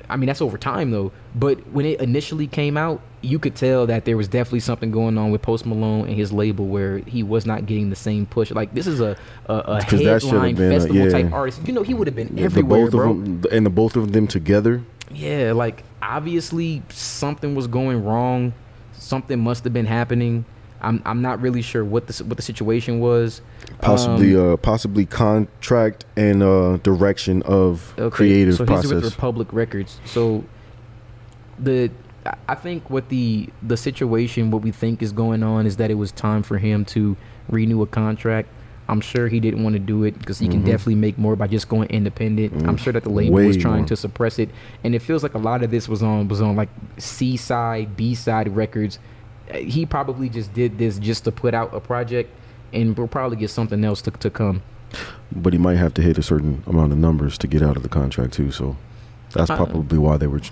[0.08, 1.10] I mean, that's over time though.
[1.34, 5.16] But when it initially came out, you could tell that there was definitely something going
[5.16, 8.50] on with Post Malone and his label where he was not getting the same push.
[8.50, 11.66] Like this is a a, a headline been a- festival type artist.
[11.66, 13.10] You know, he would have been Yeah, everywhere, the both bro.
[13.12, 14.82] of them and the both of them together.
[15.10, 18.52] Yeah, like obviously something was going wrong.
[18.92, 20.44] Something must have been happening.
[20.80, 23.40] I'm I'm not really sure what the what the situation was.
[23.80, 29.04] Possibly Um, uh possibly contract and uh direction of Okay, creative so he's with.
[29.04, 30.00] Republic Records.
[30.04, 30.44] So
[31.58, 31.90] the
[32.48, 35.94] I- think what the the situation what we think is going on is that it
[35.94, 37.16] was time for him to
[37.48, 38.48] renew a contract.
[38.88, 40.66] I'm sure he didn't want to do it because he can Mhm.
[40.66, 42.52] definitely make more by just going independent.
[42.66, 43.86] I'm Mm, sure that the label way was trying more.
[43.86, 44.50] to suppress it,
[44.84, 47.96] and it feels like a lot of this was on was on like C side,
[47.96, 48.98] B side records.
[49.52, 52.30] Uh, He probably just did this just to put out a project,
[52.72, 54.62] and we'll probably get something else to to come.
[55.34, 57.82] but he might have to hit a certain amount of numbers to get out of
[57.82, 58.50] the contract too.
[58.50, 58.76] So
[59.32, 60.42] that's Uh, probably why they were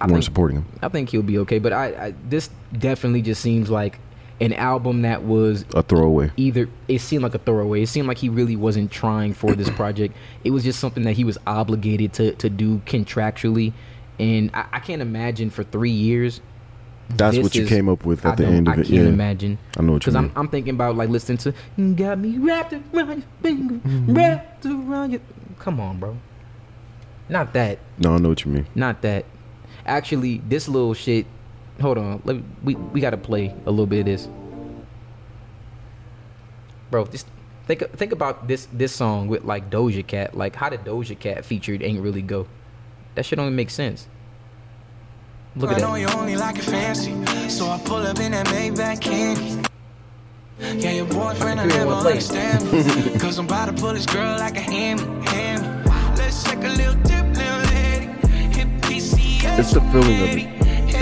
[0.00, 0.66] I weren't think supporting him.
[0.82, 1.58] I think he'll be okay.
[1.58, 3.98] But I, I this definitely just seems like
[4.40, 6.30] an album that was A throwaway.
[6.38, 7.82] either it seemed like a throwaway.
[7.82, 10.14] It seemed like he really wasn't trying for this project.
[10.44, 13.72] It was just something that he was obligated to to do contractually.
[14.18, 16.40] And I, I can't imagine for three years.
[17.10, 18.80] That's what you is- came up with I at the end of I it.
[18.80, 20.22] I can't Yeah, imagine I know what you mean.
[20.22, 20.44] because I'm.
[20.46, 24.14] I'm thinking about like listening to You "Got Me Wrapped Around Your Finger, Mm-hmm.
[24.14, 25.20] Wrapped Around Your."
[25.58, 26.16] Come on, bro.
[27.28, 27.78] Not that.
[27.98, 28.66] no, I know what you mean.
[28.74, 29.24] Not that.
[29.86, 31.26] Actually, this little shit.
[31.80, 32.22] Hold on.
[32.24, 34.28] Let me, we we gotta play a little bit of this,
[36.90, 37.06] bro.
[37.06, 37.26] Just
[37.66, 40.36] think think about this this song with like Doja Cat.
[40.36, 42.46] Like how did Doja Cat featured ain't really go.
[43.14, 44.08] That shit don't make sense.
[45.56, 46.00] Look at I know that.
[46.00, 47.12] you only like it fancy,
[47.48, 49.68] so I pull up in that Maybach candy.
[50.60, 54.56] Yeah, your boyfriend I never understand me, cause I'm about to pull this girl like
[54.56, 56.16] a hand, hand.
[56.16, 57.09] Let's take a little
[59.58, 60.48] It's the feeling of it.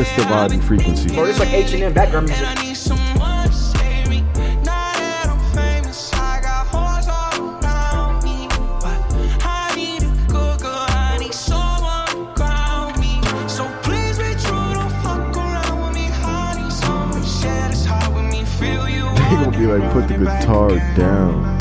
[0.00, 1.14] It's the vibe and frequency.
[1.14, 2.46] Bro, this like H and M background music.
[2.46, 4.22] I need someone to save me.
[4.64, 8.48] Now that I'm famous, I got hoes all around me.
[8.80, 8.98] But
[9.44, 13.20] I need a good girl, I need someone to ground me.
[13.48, 16.70] So please be true, don't fuck around with me, honey.
[16.70, 19.08] Someone share this heart with me, feel you.
[19.08, 21.58] He gonna be like, put the guitar down.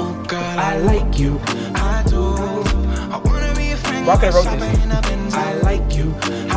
[0.00, 1.40] Oh, girl, I like you.
[1.74, 2.34] I do.
[3.12, 4.06] I wanna be a friend.
[4.06, 4.69] Why could've wrote this?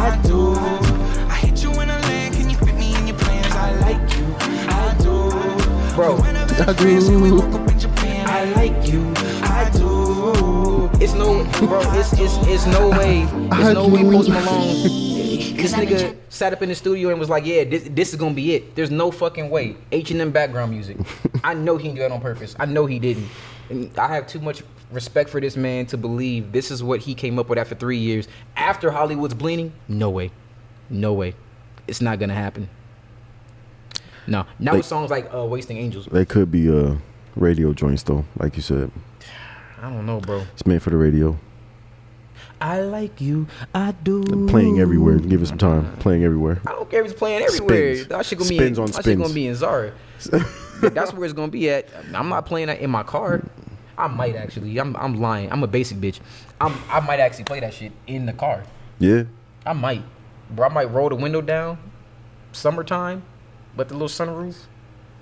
[0.04, 0.54] I do.
[0.56, 1.98] I hit you in a.
[2.34, 3.48] Can you fit me in your plans?
[3.56, 4.36] I like you.
[4.68, 5.96] I do.
[5.96, 7.40] Bro, I do.
[7.40, 8.28] up in Japan.
[8.28, 9.14] I like you.
[9.44, 10.90] I do.
[11.02, 11.80] It's no, bro.
[11.98, 13.22] It's it's it's no way.
[13.22, 14.04] It's no way.
[14.04, 15.10] Post Malone.
[15.64, 18.36] This nigga sat up in the studio and was like, "Yeah, this, this is gonna
[18.36, 19.78] be it." There's no fucking way.
[19.94, 20.98] H and M background music.
[21.46, 22.54] I know he didn't do that on purpose.
[22.60, 23.30] I know he didn't.
[23.70, 27.16] And I have too much respect for this man to believe this is what he
[27.16, 28.28] came up with after three years.
[28.56, 30.32] After Hollywood's bleeding, no way,
[30.90, 31.36] no way.
[31.88, 32.70] It's not gonna happen.
[34.26, 36.96] No, now with songs like uh, "Wasting Angels." They could be uh
[37.36, 38.92] radio joints though, like you said.
[39.82, 40.46] I don't know, bro.
[40.54, 41.38] It's made for the radio.
[42.62, 44.24] I like you, I do.
[44.48, 45.18] Playing everywhere.
[45.20, 45.98] Give it some time.
[45.98, 46.62] Playing everywhere.
[46.66, 47.96] I don't care if it's playing everywhere.
[47.96, 48.08] Spins.
[48.08, 49.22] That shit gonna Spins be on that shit spins.
[49.22, 49.92] gonna be in Zara.
[50.90, 51.88] That's where it's gonna be at.
[52.14, 53.42] I'm not playing that in my car.
[53.98, 54.78] I might actually.
[54.78, 55.52] I'm I'm lying.
[55.52, 56.20] I'm a basic bitch.
[56.60, 58.64] I'm I might actually play that shit in the car.
[59.00, 59.24] Yeah.
[59.66, 60.04] I might.
[60.50, 61.78] Bro, I might roll the window down.
[62.52, 63.24] Summertime,
[63.76, 64.56] but the little sunroof,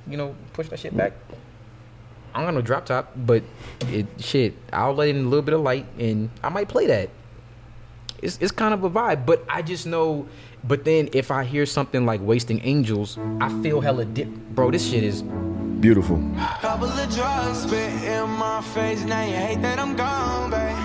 [0.06, 1.14] you know, push that shit back.
[2.34, 3.44] I don't got no drop top, but
[3.88, 4.56] it shit.
[4.72, 7.10] I'll let in a little bit of light, and I might play that.
[8.22, 10.28] It's it's kind of a vibe, but I just know.
[10.64, 14.72] But then if I hear something like "Wasting Angels," I feel hella dip, bro.
[14.72, 15.24] This shit is
[15.82, 16.22] Beautiful.
[16.62, 19.04] Couple of drugs spit in my face.
[19.04, 20.78] Now you hate that I'm gone, babe.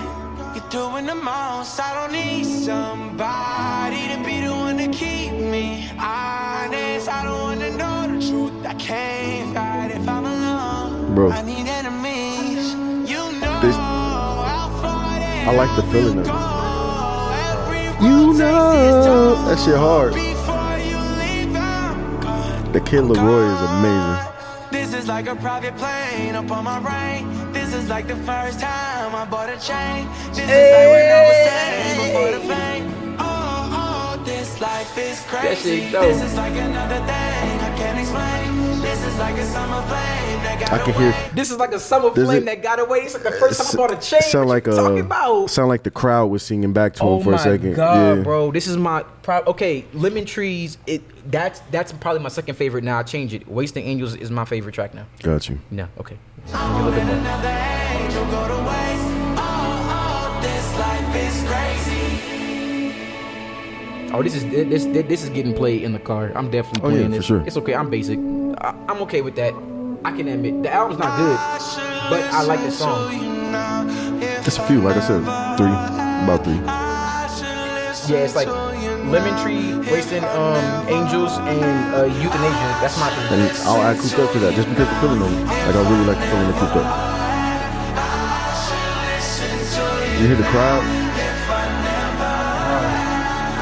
[0.55, 1.79] You're doing the most.
[1.79, 7.07] I don't need somebody to be the one to keep me honest.
[7.09, 8.65] I don't wanna know the truth.
[8.65, 11.13] I can't fight if I'm alone.
[11.13, 11.29] Bro.
[11.29, 12.73] I need enemies.
[13.07, 18.01] You know This- I like the feeling of it.
[18.01, 20.13] You road takes its know that shit hard.
[20.15, 22.71] Before you leave, I'm gone.
[22.73, 24.26] The Kid LAROI is amazing.
[25.07, 27.53] Is like a private plane up on my brain.
[27.53, 30.05] This is like the first time I bought a chain.
[30.31, 33.06] This is like when I was saying before the fame.
[34.57, 35.79] This life is crazy.
[35.91, 38.81] This is like another thing I can't explain.
[38.81, 41.13] This is like a summer flame that I can hear.
[41.35, 43.01] This is like a summer Does flame it- that got away.
[43.01, 44.21] It's like the first time I bought a chain.
[44.23, 45.51] Sound what like you talking a about?
[45.51, 47.75] sound like the crowd was singing back to Oh him for a second.
[47.75, 48.23] god, yeah.
[48.23, 48.49] bro!
[48.51, 49.85] This is my pro- okay.
[49.93, 50.79] Lemon trees.
[50.87, 52.83] It that's that's probably my second favorite.
[52.83, 53.47] Now I change it.
[53.47, 55.05] Wasting Angels is my favorite track now.
[55.21, 55.59] Got you.
[55.69, 56.17] No, okay.
[64.13, 66.31] Oh, this is this this, this is getting played in the car.
[66.35, 67.25] I'm definitely Oh, yeah, playing for this.
[67.25, 67.41] sure.
[67.45, 67.75] It's okay.
[67.75, 68.17] I'm basic.
[68.61, 69.53] I, I'm okay with that.
[70.05, 71.37] I can admit the album's not good,
[72.09, 73.11] but I like the song.
[74.47, 75.21] It's a few, like I said,
[75.57, 75.67] three,
[76.23, 76.61] about three.
[78.07, 81.59] Yeah, it's like Lemon Tree, Wasting um, Angels, and
[81.93, 82.69] uh, Euthanasia.
[82.79, 83.39] That's my thing.
[83.43, 83.51] And.
[83.67, 85.43] I'll add cooped up to that just because the feeling of it.
[85.43, 86.87] Like I really like the feeling of cooped up.
[90.21, 91.06] You hear the crowd?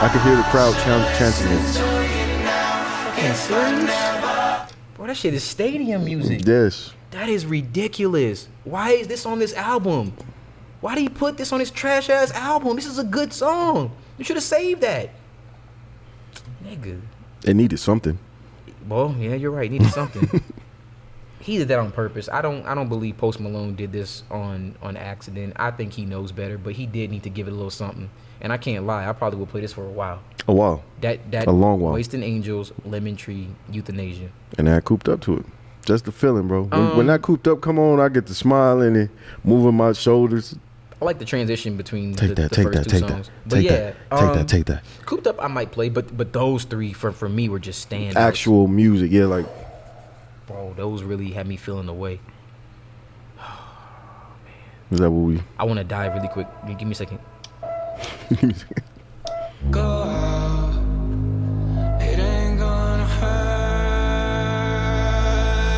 [0.06, 1.95] I can hear the crowd chan- chanting it.
[4.93, 6.45] Bro, that shit is stadium music.
[6.45, 6.93] Yes.
[7.10, 8.47] That is ridiculous.
[8.66, 10.14] Why is this on this album?
[10.80, 12.76] Why do you put this on this trash ass album?
[12.76, 13.95] This is a good song.
[14.20, 15.10] You should have saved that.
[16.64, 17.01] Nigga.
[17.43, 18.20] It needed something.
[18.88, 19.72] Well, yeah, you're right.
[19.72, 20.30] Needed something.
[21.46, 22.28] he did that on purpose.
[22.28, 22.66] I don't.
[22.66, 25.54] I don't believe Post Malone did this on on accident.
[25.58, 28.10] I think he knows better, but he did need to give it a little something.
[28.41, 29.08] And I can't lie.
[29.08, 30.22] I probably will play this for a while.
[30.48, 30.84] A while.
[31.02, 31.93] That that A long while.
[31.93, 34.30] Wasting Angels, Lemon Tree, Euthanasia.
[34.58, 35.46] And I cooped up to it.
[35.86, 36.64] Just the feeling, bro.
[36.64, 39.10] When, Um, when that cooped up come on, I get to smiling and
[39.43, 40.56] moving my shoulders.
[41.00, 43.28] I like the transition between Take the, that, the take first that, two take songs.
[43.28, 43.50] that.
[43.50, 43.96] But Take yeah, that.
[44.10, 44.84] Take um, that, take that.
[45.06, 48.18] Cooped up, I might play, but but those three for for me were just stand
[48.18, 49.46] Actual music, yeah, like
[50.48, 52.20] Bro, those really had me feeling the way.
[54.91, 56.48] is that what we I want to die really quick.
[56.68, 57.20] Give me a second.
[59.72, 60.74] Go out.
[62.02, 63.36] It ain't gonna hurt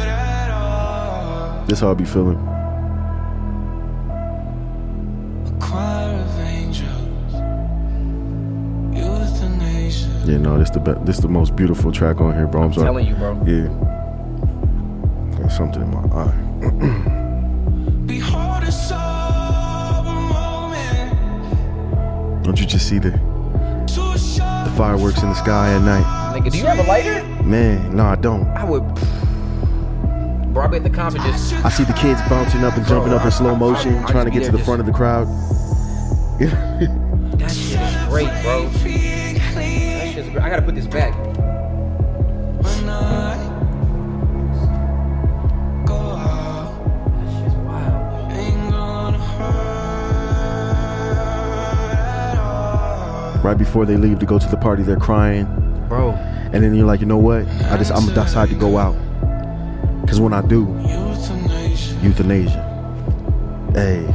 [0.10, 1.66] at all.
[1.68, 2.38] This how I be feeling.
[5.46, 7.34] A choir of angels.
[8.94, 10.10] Euthanasia.
[10.26, 12.64] Yeah, no, this the be- this the most beautiful track on here, bro.
[12.64, 12.86] I'm, I'm sorry.
[12.86, 13.42] telling you, bro.
[13.46, 13.94] Yeah.
[15.48, 16.36] Got something in my eye.
[18.06, 21.14] Behold a sober moment.
[22.44, 26.04] Don't you just see the the fireworks in the sky at night?
[26.36, 27.24] Nigga, do you have a lighter?
[27.44, 28.46] Man, no, I don't.
[28.48, 28.84] I would.
[30.54, 31.54] Bro, I bet the concert just.
[31.64, 34.26] I see the kids bouncing up and jumping up in slow motion, I- I trying
[34.26, 35.28] to get to the there front of the crowd.
[36.40, 38.68] That shit is great, bro.
[38.68, 40.44] That shit's great.
[40.44, 41.14] I gotta put this back.
[53.44, 55.46] Right before they leave to go to the party, they're crying,
[55.88, 56.12] Bro,
[56.54, 57.48] and then you're like, you know what?
[57.66, 58.96] I just I'm gonna decide to go out,
[60.08, 61.96] cause when I do, Euthanasia.
[62.02, 62.64] euthanasia.
[63.74, 64.06] Hey,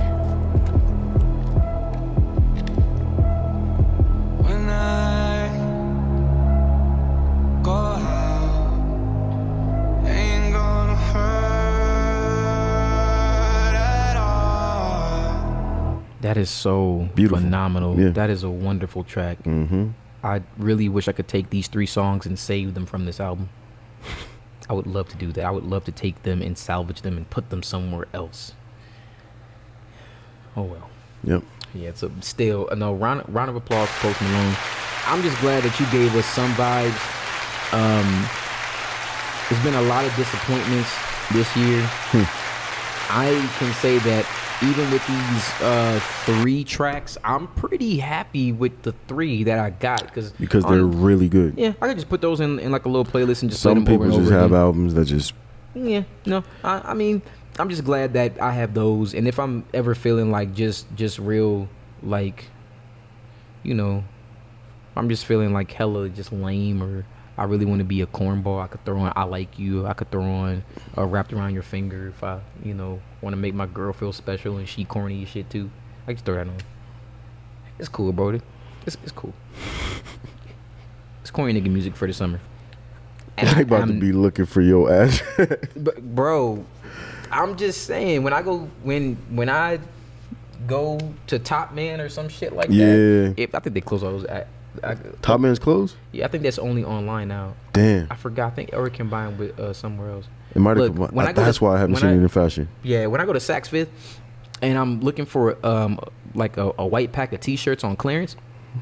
[16.33, 17.43] that is so Beautiful.
[17.45, 18.01] phenomenal.
[18.01, 18.09] Yeah.
[18.09, 19.43] That is a wonderful track.
[19.43, 19.89] mm-hmm.
[20.25, 23.51] I really wish I could take these three songs and save them from this album.
[24.71, 25.45] I would love to do that.
[25.45, 28.55] I would love to take them and salvage them and put them somewhere else.
[30.57, 30.89] Oh well.
[31.25, 31.43] Yep.
[31.75, 34.57] Yeah, it's a still uh, no round round of applause for Post Malone.
[35.07, 37.03] I'm just glad that you gave us some vibes.
[37.75, 38.09] Um,
[39.51, 40.95] there's been a lot of disappointments
[41.33, 41.83] this year.
[43.11, 43.29] I
[43.59, 44.25] can say that
[44.63, 50.03] even with these uh, three tracks, I'm pretty happy with the three that I got
[50.03, 51.55] because Because they're really good.
[51.57, 53.85] yeah, I could just put those in, in like a little playlist and just Some
[53.85, 54.59] play them over people just have again.
[54.61, 55.33] albums that just
[55.75, 57.23] Yeah, no, I, I mean,
[57.59, 61.19] I'm just glad that I have those, and if I'm ever feeling like just just
[61.19, 61.69] real
[62.03, 62.47] like,
[63.63, 64.05] you know,
[64.97, 67.05] I'm just feeling like hella just lame or
[67.39, 68.63] I really want to be a cornball.
[68.63, 70.65] I could throw on "I Like You." I could throw on
[70.99, 74.13] uh, "Wrapped Around Your Finger" if I, you know, want to make my girl feel
[74.13, 75.71] special and she corny shit too.
[76.05, 76.57] I can just throw that on.
[77.79, 78.39] It's cool, bro.
[78.87, 79.33] It's it's cool.
[81.21, 82.41] it's corny nigga music for the summer.
[83.39, 85.23] And I about to I'm- be looking for your ass.
[85.77, 86.67] but bro,
[87.31, 89.79] I'm just saying when I go when when I
[90.67, 92.87] go to Top Man or some shit like Yeah.
[92.87, 93.35] that.
[93.39, 94.27] If I think they close all those.
[94.27, 94.45] I,
[94.83, 95.97] I, Top Man's clothes?
[96.13, 97.55] yeah, I think that's only online now.
[97.73, 98.07] Damn.
[98.11, 98.53] I forgot.
[98.53, 100.27] I think or it combined with uh, somewhere else.
[100.55, 101.29] It might have combined.
[101.29, 102.69] I That's to- why I haven't seen I- it in fashion.
[102.83, 103.91] Yeah, when I go to Saks Fifth
[104.61, 105.99] and I'm looking for um
[106.35, 108.37] like a, a white pack of T-shirts on clearance,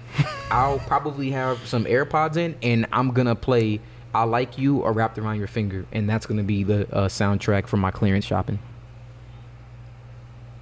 [0.50, 3.80] I'll probably have some AirPods in and I'm gonna play
[4.14, 7.66] I like you or wrapped around your finger, and that's gonna be the uh, soundtrack
[7.68, 8.58] for my clearance shopping.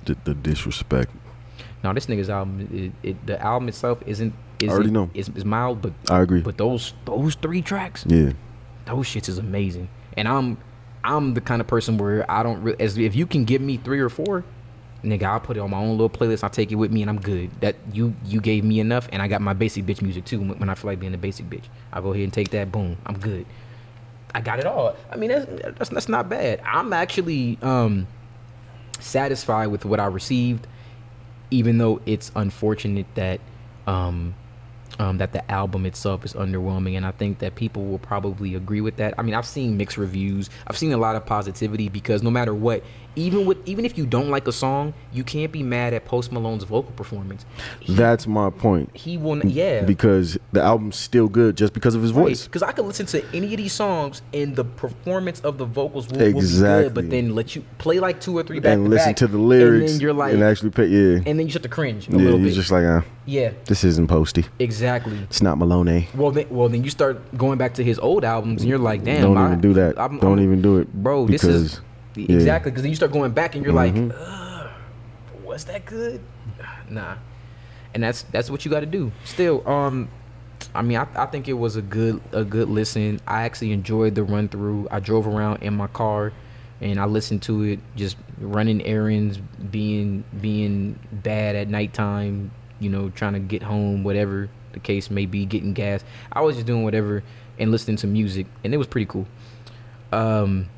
[0.05, 1.11] The, the disrespect.
[1.85, 4.35] Now this nigga's album, it, it, the album itself isn't.
[4.61, 5.11] Isn't already know.
[5.15, 6.41] It's, it's mild, but I agree.
[6.41, 8.33] but those those three tracks, Yeah.
[8.87, 9.89] those shits is amazing.
[10.17, 10.59] And I'm
[11.05, 13.77] I'm the kind of person where I don't really, as if you can give me
[13.77, 14.45] three or four,
[15.05, 16.43] nigga, I'll put it on my own little playlist.
[16.43, 17.51] I'll take it with me, and I'm good.
[17.61, 20.41] That you you gave me enough, and I got my basic bitch music too.
[20.41, 22.73] When when I feel like being a basic bitch, I go ahead and take that.
[22.73, 23.47] Boom, I'm good.
[24.35, 24.97] I got it all.
[25.11, 25.47] I mean, that's
[25.79, 26.61] that's, that's not bad.
[26.67, 28.07] I'm actually um
[29.01, 30.67] satisfied with what I received,
[31.51, 33.41] even though it's unfortunate that
[33.87, 34.35] um,
[34.99, 38.81] um, that the album itself is underwhelming, and I think that people will probably agree
[38.81, 39.15] with that.
[39.19, 40.51] I mean, I've seen mixed reviews.
[40.67, 42.83] I've seen a lot of positivity because no matter what,
[43.19, 46.31] even with even if you don't like a song, you can't be mad at Post
[46.33, 47.45] Malone's vocal performance.
[47.81, 48.91] He, That's my point.
[48.97, 49.45] he will.
[49.45, 52.45] Yeah, Because the album's still good just because of his voice.
[52.45, 56.09] because I could listen to any of these songs and the performance of the vocals
[56.09, 58.85] will, will be good, but then let you play like two or three back and
[58.85, 61.17] to listen back, to the lyrics and then you're like, and actually pay yeah.
[61.27, 62.55] and then you start to cringe a yeah, little you're bit.
[62.55, 64.45] just like, uh, yeah, this isn't posty.
[64.59, 65.19] exactly.
[65.25, 66.07] It's not Malone.
[66.15, 69.05] Well, then, well, then you start going back to his old albums, and you're like,
[69.05, 69.99] damn, Don't I- even do that.
[69.99, 71.27] I'm- Don't I'm- even do it, bro.
[71.27, 71.81] This is
[72.27, 72.41] because- yeah.
[72.41, 74.13] exactly because then you start going back, and you're like, Mhm.
[74.19, 74.71] Ugh,
[75.45, 76.21] was that good?
[76.91, 77.17] Nah,
[77.95, 79.13] and that's that's what you got to do.
[79.25, 80.09] Still, um,
[80.75, 83.21] I mean, I, I think it was a good a good listen.
[83.27, 84.89] I actually enjoyed the run through.
[84.91, 86.33] I drove around in my car,
[86.81, 89.39] and I listened to it, just running errands,
[89.71, 92.51] being being bad at nighttime.
[92.81, 96.03] You know, trying to get home, whatever the case may be, getting gas.
[96.33, 97.23] I was just doing whatever
[97.59, 99.27] and listening to music, and it was pretty cool.
[100.13, 100.69] Um,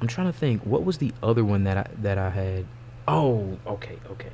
[0.00, 2.66] I'm trying to think, what was the other one that I that I had?
[3.08, 4.30] Oh, okay, okay.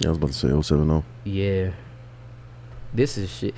[0.00, 1.02] Yeah, I was about to say 070.
[1.24, 1.72] Yeah.
[2.94, 3.54] This is shit.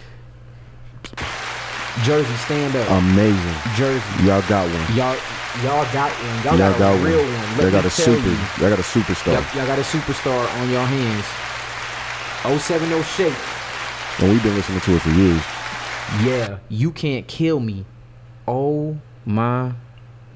[2.03, 2.91] Jersey, stand up.
[2.91, 3.55] Amazing.
[3.77, 4.25] Jersey.
[4.25, 4.97] Y'all got one.
[4.97, 5.17] Y'all
[5.63, 6.45] y'all got one.
[6.45, 7.57] Y'all, Y'all got, got a real one.
[7.57, 8.29] They got a super.
[8.29, 8.37] you.
[8.59, 9.35] They got a superstar.
[9.35, 11.25] Y'all, y'all got a superstar on your hands.
[12.63, 13.33] 070 Shake.
[14.21, 15.43] And we've been listening to it for years.
[16.23, 17.85] Yeah, you can't kill me.
[18.47, 19.73] Oh my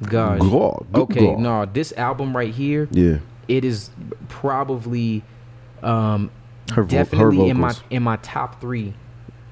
[0.03, 0.41] gosh.
[0.41, 3.19] God, Okay, no, this album right here, Yeah.
[3.49, 3.91] it is
[4.29, 5.23] probably
[5.83, 6.31] um
[6.73, 8.95] Her, vo- her definitely in my in my top three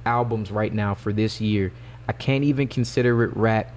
[0.04, 1.72] albums right now for this year.
[2.08, 3.72] I can't even consider it rap.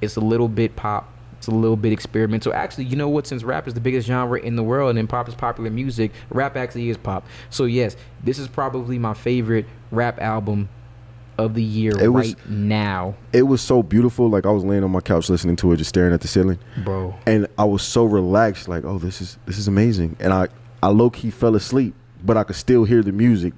[0.00, 1.08] It's a little bit pop.
[1.38, 2.52] It's a little bit experimental.
[2.52, 3.26] Actually, you know what?
[3.26, 6.12] Since rap is the biggest genre in the world and then pop is popular music,
[6.28, 7.26] rap actually is pop.
[7.48, 10.68] So yes, this is probably my favorite rap album
[11.44, 14.28] of the year It was- right now, It was so beautiful.
[14.28, 16.58] Like I was laying on my couch listening to it, just staring at the ceiling,
[16.84, 17.14] bro.
[17.26, 18.68] and I was so relaxed.
[18.68, 20.16] Like, oh, this is this is amazing.
[20.20, 20.48] And I
[20.82, 23.52] I low key fell asleep, but I could still hear the music.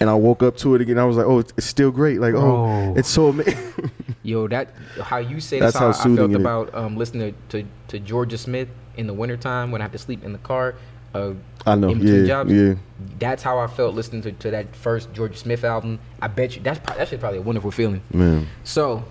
[0.00, 0.96] And I woke up to it again.
[0.96, 2.20] I was like, oh, it's, it's still great.
[2.20, 2.94] Like, oh, Bro.
[2.96, 3.90] it's so amazing.
[4.22, 4.68] Yo, that
[5.02, 7.98] how you say That's that's, how, how I felt about um, listening to, to, to
[8.00, 10.76] Jorja Smith in the wintertime when I have to sleep in the car.
[11.14, 11.32] Uh,
[11.66, 11.88] I know.
[11.90, 12.52] in between Yeah, jobs.
[12.52, 12.74] yeah.
[13.18, 15.98] That's how I felt listening to, to that first Jorja Smith album.
[16.20, 18.02] I bet you that's pro- that shit probably a wonderful feeling.
[18.12, 19.04] Man, So,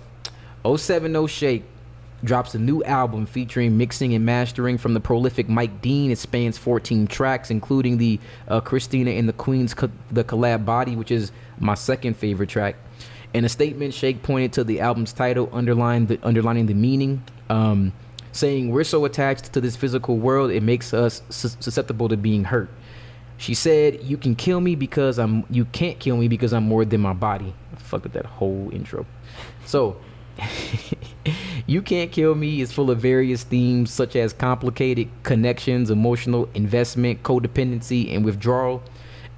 [0.64, 1.64] 070 Shake
[2.24, 6.10] drops a new album featuring mixing and mastering from the prolific Mike Dean.
[6.10, 8.18] It spans 14 tracks, including the
[8.48, 11.30] uh, Christine and the Queens co- the collab Body, which is
[11.60, 12.74] my second favorite track.
[13.34, 17.92] In a statement, Shake pointed to the album's title, underlining the underlining the meaning, um,
[18.32, 22.44] saying, "We're so attached to this physical world, it makes us sus- susceptible to being
[22.44, 22.70] hurt."
[23.36, 25.44] She said, "You can kill me because I'm.
[25.50, 29.06] You can't kill me because I'm more than my body." Fuck with that whole intro.
[29.64, 29.96] So,
[31.66, 37.22] you can't kill me is full of various themes such as complicated connections, emotional investment,
[37.22, 38.82] codependency, and withdrawal.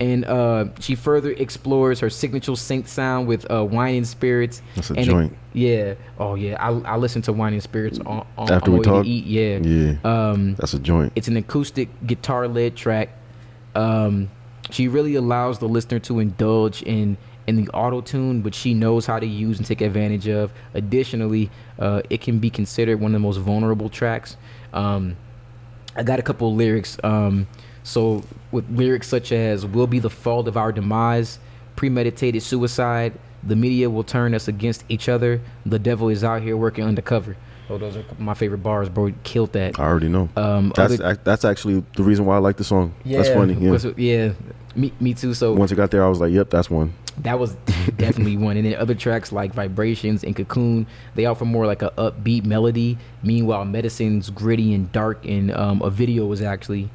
[0.00, 4.62] And uh, she further explores her signature synth sound with uh, wine and spirits.
[4.74, 5.36] That's a and joint.
[5.52, 5.94] yeah.
[6.18, 6.56] Oh yeah.
[6.58, 9.04] I I listen to wine and spirits on, on After on we talk?
[9.04, 9.26] eat.
[9.26, 9.58] Yeah.
[9.58, 9.96] yeah.
[10.02, 11.12] Um, That's a joint.
[11.16, 13.10] it's an acoustic guitar led track.
[13.74, 14.30] Um,
[14.70, 19.04] she really allows the listener to indulge in in the auto tune, but she knows
[19.04, 20.50] how to use and take advantage of.
[20.72, 24.36] Additionally, uh, it can be considered one of the most vulnerable tracks.
[24.72, 25.16] Um,
[25.96, 26.96] I got a couple of lyrics.
[27.04, 27.48] Um,
[27.82, 28.22] so
[28.52, 31.38] with lyrics such as "Will be the fault of our demise,"
[31.76, 33.12] "Premeditated suicide,"
[33.42, 37.36] "The media will turn us against each other," "The devil is out here working undercover."
[37.68, 39.12] Oh, those are my favorite bars, bro.
[39.22, 39.78] Killed that.
[39.78, 40.28] I already know.
[40.36, 42.92] Um, That's other- ac- that's actually the reason why I like the song.
[43.06, 43.54] that's funny.
[43.54, 43.78] Yeah.
[43.96, 44.32] yeah.
[44.74, 45.34] Me, me too.
[45.34, 47.54] So Once it got there, I was like, "Yep, that's one." that was
[47.98, 48.56] definitely one.
[48.56, 52.96] And then other tracks like Vibrations and Cocoon, they offer more like a upbeat melody.
[53.22, 56.88] Meanwhile, Medicine's gritty and dark, and um, a video was actually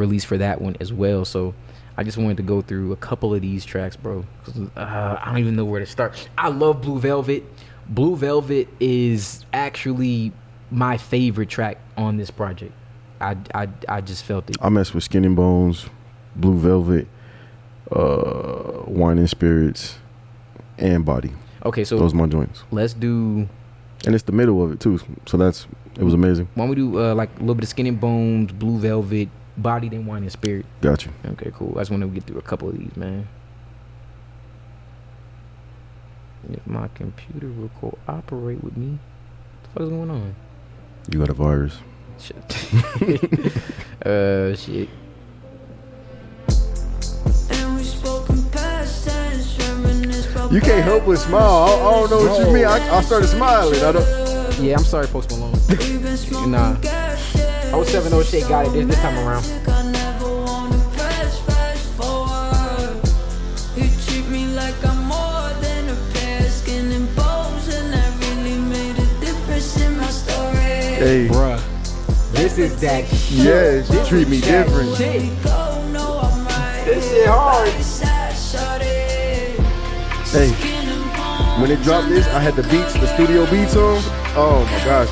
[0.00, 1.24] released for that one as well.
[1.24, 1.54] So
[1.96, 4.24] I just wanted to go through a couple of these tracks, bro.
[4.44, 6.28] 'cause, Uh, I don't even know where to start.
[6.36, 7.44] I love Blue Velvet.
[7.88, 10.32] Blue Velvet is actually
[10.70, 12.72] my favorite track on this project.
[13.20, 14.56] I I, I just felt it.
[14.62, 15.86] I mess with Skin and Bones,
[16.36, 17.06] Blue Velvet,
[17.92, 19.98] uh, Wine and Spirits,
[20.78, 21.32] and Body.
[21.66, 23.46] Okay, so Those are my joints, let's do.
[24.06, 24.98] and it's the middle of it too.
[25.26, 25.66] So that's
[25.98, 26.48] it was amazing.
[26.54, 29.28] Why don't we do uh, like a little bit of Skin and Bones, Blue Velvet,
[29.62, 30.66] Body, then Wine and Spirit.
[30.80, 31.12] Got you.
[31.24, 31.72] Okay, cool.
[31.76, 33.28] I just want to get through a couple of these, man.
[36.50, 40.34] If my computer will cooperate with me, what the fuck is going on?
[41.10, 41.78] You got a virus.
[42.18, 42.36] Shit.
[44.06, 44.88] uh, shit.
[47.50, 51.42] And we spoke in past tense, reminisce about You can't help but smile.
[51.42, 52.64] I, I don't know what you mean.
[52.64, 53.82] I, I started smiling.
[53.82, 54.58] I don't.
[54.60, 55.52] Yeah, I'm sorry, Post Malone.
[55.68, 56.76] We've been smoking Nah.
[57.70, 57.76] Gas, yeah.
[57.76, 59.44] Oh seven oh shit got it this, this time around.
[59.68, 63.00] I never wanna press fast forward.
[63.76, 68.12] You treat me like I'm more than a pair of skin and bones, and that
[68.20, 70.56] really made a difference in my story.
[71.00, 71.60] Hey, Bruh,
[72.32, 73.30] this is that shit.
[73.44, 74.96] yes, you treat me different.
[74.96, 75.22] shit.
[75.22, 77.68] We go, no, I'm right This shit hard.
[77.68, 78.86] by your side, shorty.
[80.30, 83.74] Hey, Skin and bones, when it dropped this, I had the beats, the studio beats
[83.76, 84.00] on.
[84.36, 85.08] Oh my gosh.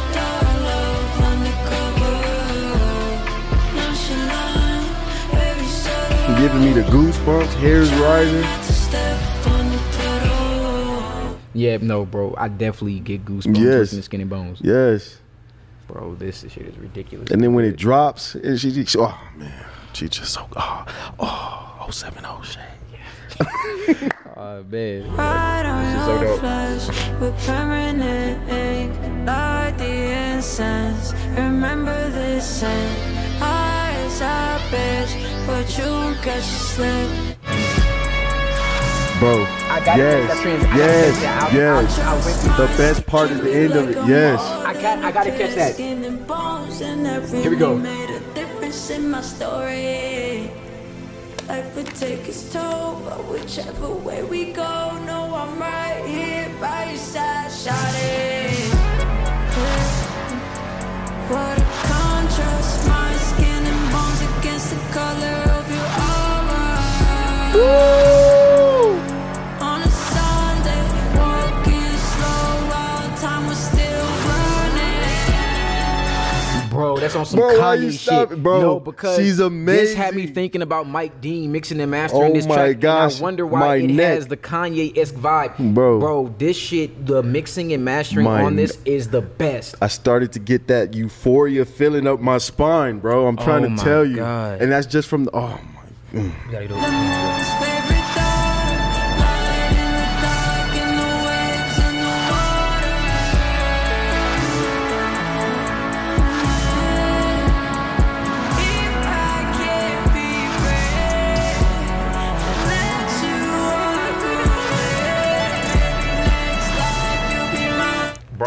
[6.39, 8.45] Giving me the goosebumps, hairs rising.
[8.63, 11.39] Step on the pedal.
[11.53, 12.33] Yeah, no, bro.
[12.39, 13.65] I definitely get goosebumps Yes.
[13.65, 14.61] listening to Skin and Bones.
[14.63, 15.19] Yes.
[15.89, 17.31] Bro, this shit is ridiculous.
[17.33, 19.53] And then when it drops, and she, she oh man,
[19.95, 20.87] she just so oh
[21.19, 22.63] oh oh seven oh shit.
[24.39, 25.11] Uh, man.
[25.17, 26.41] Right on This is so your dope.
[26.41, 29.85] flesh with permanent ink, like the
[30.35, 31.13] incense.
[31.37, 32.63] Remember this
[35.49, 37.39] scent, eyes are bitch, but you won't catch a slip.
[39.19, 40.03] Bro, I got it.
[40.03, 41.43] yes, That trans- I gotta yes, catch that.
[41.43, 41.99] I- yes.
[41.99, 43.97] I- I went the best part is the end of it.
[44.07, 44.41] Yes.
[44.41, 45.75] I got, I gotta catch that.
[45.75, 47.75] Skin and bones, and that Here we go.
[47.75, 50.51] made a difference in my story.
[51.49, 56.91] Life would take its toll, but whichever way we go, no, I'm right here by
[56.91, 58.71] your side, shawty.
[61.31, 63.18] What a contrast, my
[64.99, 65.89] color of your
[67.63, 68.08] aura.
[77.09, 78.33] That's on some Bro, Kanye you shit.
[78.33, 78.61] it, bro?
[78.61, 82.47] No, because She's this had me thinking about Mike Dean mixing and mastering Oh this
[82.47, 82.81] my track.
[82.81, 84.15] gosh, and I wonder why my it neck.
[84.15, 85.75] has the Kanye-esque vibe.
[85.75, 86.01] Bro.
[86.01, 89.75] Bro, this shit, the mixing and mastering My on this is the best.
[89.81, 93.27] I started to get that euphoria filling up my spine, bro.
[93.27, 94.61] I'm trying Oh to tell you, God.
[94.63, 95.59] and that's just from the oh
[96.13, 96.21] my.
[96.21, 96.33] Mm.
[96.53, 97.58] You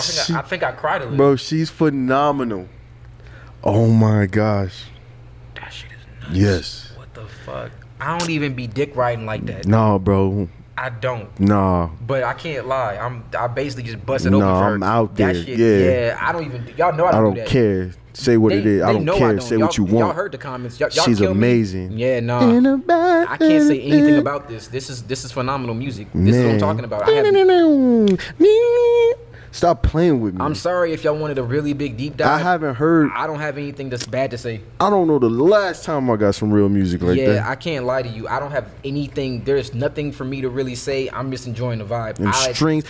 [0.01, 1.17] I think I, I think I cried a little.
[1.17, 2.67] Bro, she's phenomenal.
[3.63, 4.85] Oh my gosh.
[5.55, 6.35] That shit is nuts.
[6.35, 6.91] Yes.
[6.95, 7.71] What the fuck?
[7.99, 9.67] I don't even be dick riding like that.
[9.67, 10.49] Nah, bro.
[10.77, 11.39] I don't.
[11.39, 11.89] Nah.
[12.07, 12.95] But I can't lie.
[12.97, 14.73] I'm I basically just busted No, open for her.
[14.75, 15.33] I'm out there.
[15.33, 16.17] That shit, Yeah.
[16.19, 17.47] I don't even y'all know I I don't, I don't do that.
[17.49, 17.91] care.
[18.13, 18.81] Say what They- it is.
[18.83, 19.39] I don't care.
[19.39, 20.79] Say what you Y'all- Y'all heard the comments.
[20.79, 21.37] Y'all, y'all She's kill me.
[21.37, 21.91] amazing.
[21.97, 22.39] Yeah, nah.
[22.41, 24.67] I can't say anything about this.
[24.67, 26.07] This is this is phenomenal music.
[26.15, 27.05] This is what I'm talking about.
[29.51, 30.41] Stop playing with me.
[30.41, 32.27] I'm sorry if y'all wanted a really big deep dive.
[32.27, 33.11] I haven't heard.
[33.13, 34.61] I don't have anything that's bad to say.
[34.79, 37.33] I don't know the last time I got some real music like yeah, that.
[37.33, 38.27] Yeah, I can't lie to you.
[38.27, 39.43] I don't have anything.
[39.43, 41.09] There's nothing for me to really say.
[41.09, 42.19] I'm just enjoying the vibe.
[42.19, 42.85] and I, strings.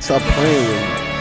[0.00, 1.13] Stop playing with me.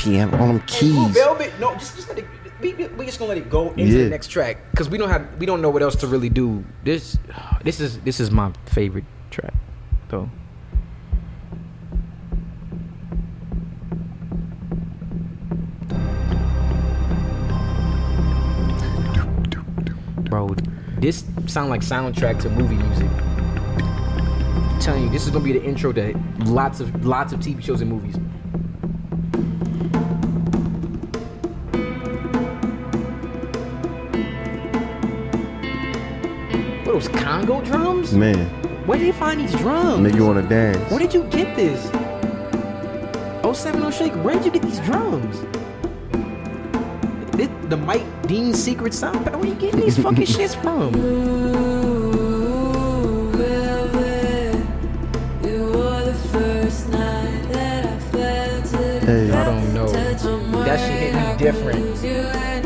[0.00, 0.94] Piano on them keys.
[1.14, 2.24] Velvet, no, just, just let it.
[2.62, 4.04] We, we we just gonna let it go into Yeah.
[4.04, 6.64] the next track because we don't have we don't know what else to really do.
[6.84, 7.18] This
[7.64, 9.52] this is this is my favorite track,
[10.08, 10.30] though.
[20.28, 20.54] Bro,
[20.98, 23.08] this sound like soundtrack to movie music.
[23.82, 27.62] I'm telling you, this is gonna be the intro to lots of lots of TV
[27.62, 28.16] shows and movies.
[36.90, 38.12] What those Congo drums?
[38.14, 38.48] Man,
[38.84, 40.00] Where did you find these drums?
[40.00, 40.90] make you want to dance.
[40.90, 41.84] Where did you get this?
[43.56, 44.12] 07 no shake.
[44.24, 45.40] where did you get these drums?
[47.36, 49.24] This, the Mike Dean secret sound.
[49.24, 50.92] Where are you getting these fucking shits from?
[50.96, 52.50] Ooh,
[53.36, 54.56] velvet.
[55.44, 59.02] You were the first night that I felt it.
[59.04, 59.30] Hey.
[59.30, 59.86] I don't know.
[59.92, 62.59] Touch on my That shit hit me different.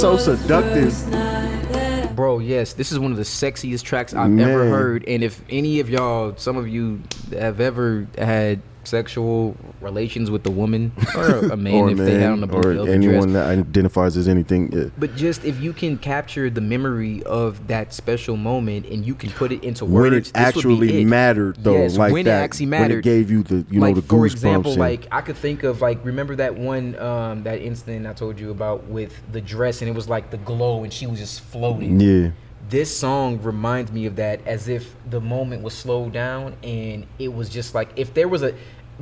[0.00, 0.94] So seductive.
[0.94, 4.48] first night that I Bro, yes, this is one of the sexiest tracks I've Man.
[4.48, 5.04] ever heard.
[5.06, 10.50] And if any of y'all, some of you have ever had sexual relations with a
[10.50, 13.32] woman or a man, or if man, they had on the blue or anyone dress.
[13.32, 14.72] that identifies as anything.
[14.72, 14.84] Yeah.
[14.98, 19.30] But just if you can capture the memory of that special moment and you can
[19.30, 20.40] put it into words, When it this would be
[20.86, 21.06] actually it.
[21.06, 22.98] mattered, though, Yes, like when it that, actually when mattered.
[23.00, 25.62] it gave you the, you like know, the for example, and- like I could think
[25.62, 29.82] of like remember that one um that incident I told you about with the dress
[29.82, 32.00] and it was like the glow and she was just floating.
[32.00, 32.30] yeah,
[32.70, 37.34] This song reminds me of that as if the moment was slowed down and it
[37.34, 38.54] was just like if there was a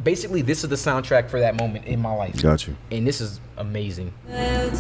[0.03, 2.41] basically this is the soundtrack for that moment in my life.
[2.41, 2.75] got you.
[2.91, 4.15] And this is amazing.
[4.27, 4.73] felt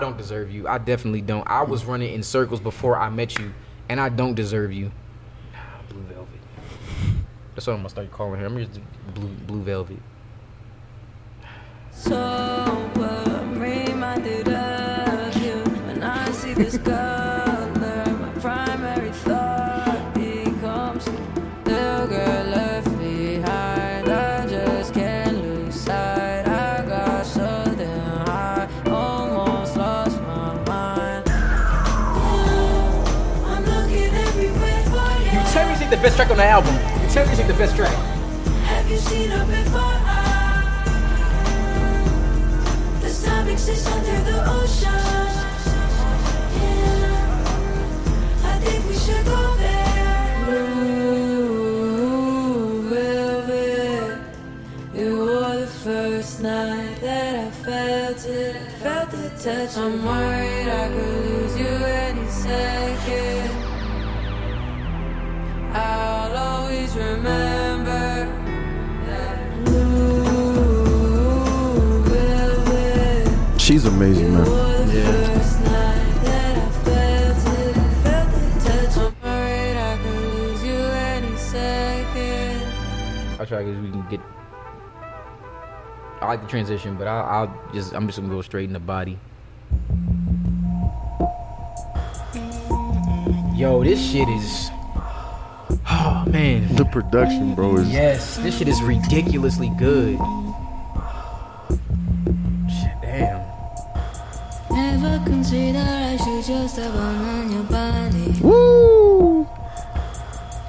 [0.00, 0.66] I don't deserve you.
[0.66, 1.46] I definitely don't.
[1.46, 3.52] I was running in circles before I met you,
[3.90, 4.92] and I don't deserve you.
[5.54, 5.58] Ah,
[5.90, 6.40] blue Velvet.
[7.54, 8.46] That's what I'm gonna start calling her.
[8.46, 8.80] I'm just
[9.12, 9.98] Blue Blue Velvet.
[11.92, 17.09] So I'm reminded of you when I see this color.
[35.52, 35.64] For you.
[35.64, 36.74] You tell me it's the best track on the album.
[37.02, 37.94] You tell me it's the best track.
[38.64, 39.98] Have you seen her before?
[43.00, 44.92] This time exists under the ocean.
[46.56, 47.34] Yeah,
[48.44, 50.44] I think we should go there.
[51.64, 54.18] Blue velvet.
[54.94, 58.56] It was the first night that I felt it.
[58.56, 59.76] I felt the touch.
[59.76, 62.99] I'm worried I could lose you any second.
[65.72, 68.26] I'll always remember
[69.06, 70.64] that blue
[72.04, 73.60] velvet.
[73.60, 74.46] She's amazing, man.
[74.90, 75.12] Yeah.
[75.12, 78.96] First night that I felt it, I felt the touch.
[78.98, 82.62] I'm worried I could lose you any second.
[83.38, 84.20] I'll try because we can get.
[86.20, 88.80] I like the transition, but I'll, I'll just I'm just gonna go straight in the
[88.80, 89.18] body.
[93.54, 94.70] Yo, this shit is.
[95.88, 96.74] Oh man.
[96.76, 100.18] The production, bro, is Yes, this shit is ridiculously good.
[102.68, 103.40] Shit, damn.
[104.70, 108.40] Never consider I should just abandon your body.
[108.40, 109.48] woo.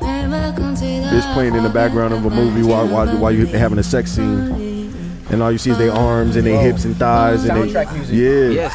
[0.01, 3.78] Never consider This playing in the background of a movie while while, while you having
[3.80, 4.91] a sex scene,
[5.30, 7.93] and all you see is their arms and their hips and thighs and they, Soundtrack
[7.93, 8.16] music.
[8.16, 8.49] yeah.
[8.64, 8.74] Yes.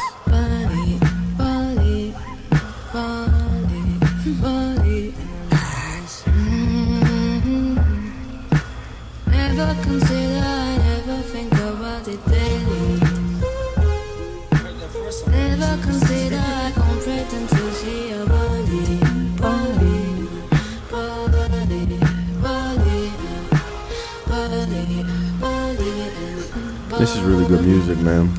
[27.87, 28.33] Music, man.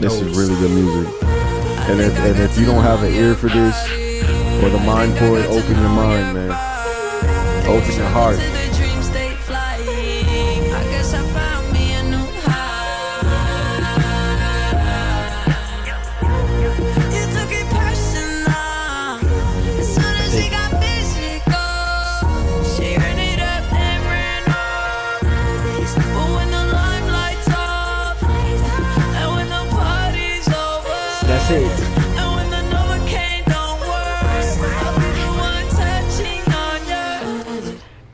[0.00, 1.22] This is really good music.
[1.22, 3.76] And if and if you don't have an ear for this
[4.62, 6.50] or the mind for it, open your mind, man.
[7.68, 8.71] Open your heart.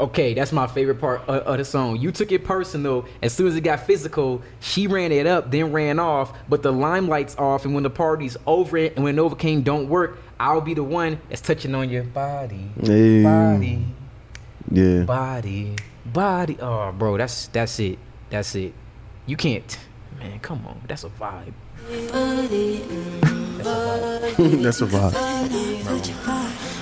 [0.01, 1.97] Okay, that's my favorite part of, of the song.
[1.97, 3.05] You took it personal.
[3.21, 6.33] As soon as it got physical, she ran it up, then ran off.
[6.49, 10.19] But the limelight's off, and when the party's over, it, and when Novocaine don't work,
[10.39, 13.25] I'll be the one that's touching on your body, Hey.
[13.25, 13.87] body,
[14.71, 15.03] Yeah.
[15.03, 15.75] body.
[16.07, 16.57] Body.
[16.61, 17.99] Oh, bro, that's that's it.
[18.31, 18.73] That's it.
[19.27, 19.77] You can't.
[20.21, 20.81] Man, come on.
[20.87, 21.53] that's a vibe.
[23.59, 25.03] That's a vibe.
[25.85, 26.78] That's a vibe.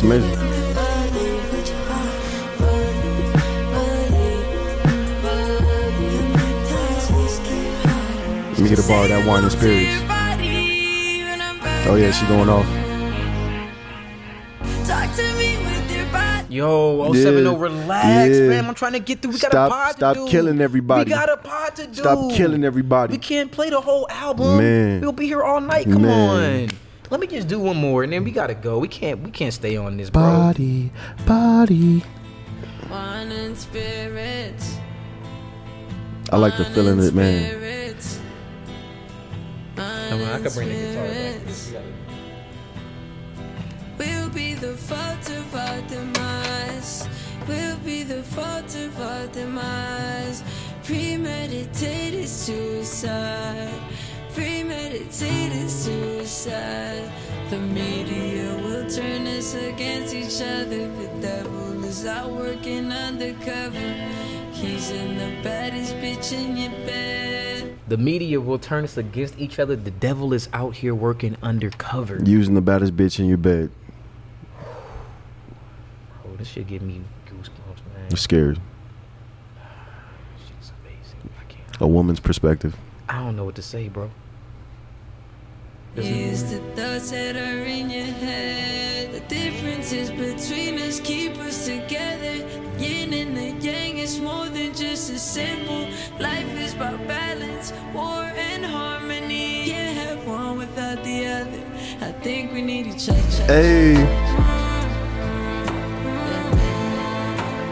[0.00, 0.30] It's amazing.
[8.48, 10.02] Let me get a bar of that wine and spirits.
[11.86, 12.64] Oh yeah, she going off.
[14.86, 16.54] Talk to me with your body.
[16.54, 18.48] Yo, oh oh, Yeah, 070, relax, yeah.
[18.48, 18.68] fam.
[18.68, 19.32] I'm trying to get through.
[19.32, 20.24] We got Stop- a pod stop to do.
[20.24, 20.28] It.
[20.28, 21.10] Stop killing everybody.
[21.10, 21.94] We got a pod to do.
[21.94, 23.12] Stop killing everybody.
[23.12, 24.56] We can't play the whole album.
[24.56, 25.02] Man.
[25.02, 25.84] We'll be here all night.
[25.84, 26.70] Come Man.
[26.70, 26.70] on.
[27.10, 28.78] Let me just do one more, and then we gotta go.
[28.78, 29.20] We can't.
[29.20, 30.22] We can't stay on this, bro.
[30.22, 30.92] Body,
[31.26, 32.04] body.
[32.88, 34.76] Wine and spirits.
[36.32, 37.50] I like the feeling of it, man.
[37.50, 38.20] Spirits.
[39.76, 41.82] I, mean, I could bring the guitar back.
[43.98, 47.08] We'll be the fault of our demise.
[47.48, 50.44] We'll be the fault of our demise.
[50.84, 53.74] Premeditated suicide.
[54.34, 57.10] Premeditated suicide.
[57.50, 60.88] The media will turn us against each other.
[60.88, 63.94] The devil is out working undercover.
[64.52, 67.76] He's in the baddest bitch in your bed.
[67.88, 69.74] The media will turn us against each other.
[69.74, 72.22] The devil is out here working undercover.
[72.22, 73.70] Using the baddest bitch in your bed.
[76.24, 78.06] Oh, this shit give me goosebumps, man.
[78.10, 78.60] I'm scared.
[80.46, 81.30] Shit's amazing.
[81.40, 81.80] I can't.
[81.80, 82.76] A woman's perspective.
[83.10, 84.08] I don't know what to say, bro.
[85.96, 89.12] Here's the thoughts that are in your head.
[89.12, 92.38] The differences between us keep us together.
[92.78, 95.88] The yin and the yang is more than just a symbol.
[96.20, 99.64] Life is about balance, war, and harmony.
[99.66, 101.62] Can't have one without the other.
[102.00, 103.44] I think we need each other.
[103.48, 103.94] Hey,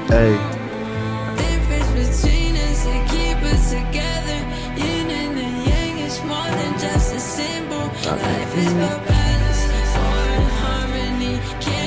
[0.08, 0.47] hey.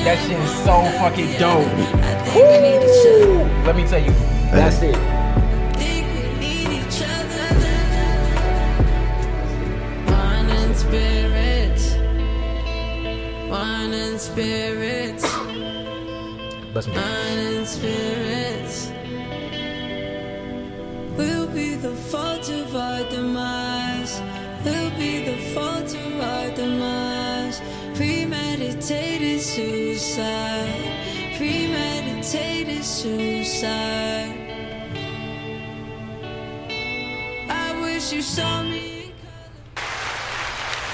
[0.03, 1.67] That shit is so fucking dope.
[1.67, 1.83] other.
[2.01, 3.65] I think we need each other.
[3.65, 4.11] Let me tell you,
[4.51, 4.95] that's it.
[5.77, 7.47] think we need each other.
[10.07, 11.83] Wine and spirits.
[13.49, 15.25] Wine and spirits.
[16.73, 16.93] Bless me.
[16.95, 18.91] Wine spirits.
[21.17, 23.80] We'll be the fault of our demise.
[28.81, 31.37] Premeditated suicide.
[31.37, 34.33] Premeditated suicide.
[37.47, 39.13] I wish you saw me.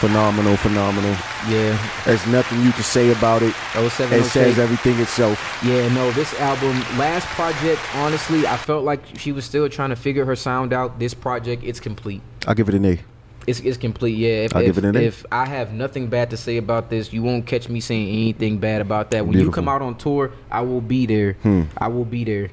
[0.01, 1.11] Phenomenal, phenomenal.
[1.47, 1.79] Yeah.
[2.05, 3.55] There's nothing you can say about it.
[3.75, 4.19] Oh seven.
[4.19, 5.39] It oh says everything itself.
[5.63, 9.95] Yeah, no, this album, last project, honestly, I felt like she was still trying to
[9.95, 10.99] figure her sound out.
[10.99, 12.21] This project, it's complete.
[12.47, 12.99] I'll give it an A.
[13.48, 14.43] It's, it's complete, yeah.
[14.43, 17.14] If, I'll if, give it an if I have nothing bad to say about this,
[17.14, 19.26] you won't catch me saying anything bad about that.
[19.26, 21.34] When you come out on tour, I will be there.
[21.43, 21.64] Hmm.
[21.78, 22.50] I will be there.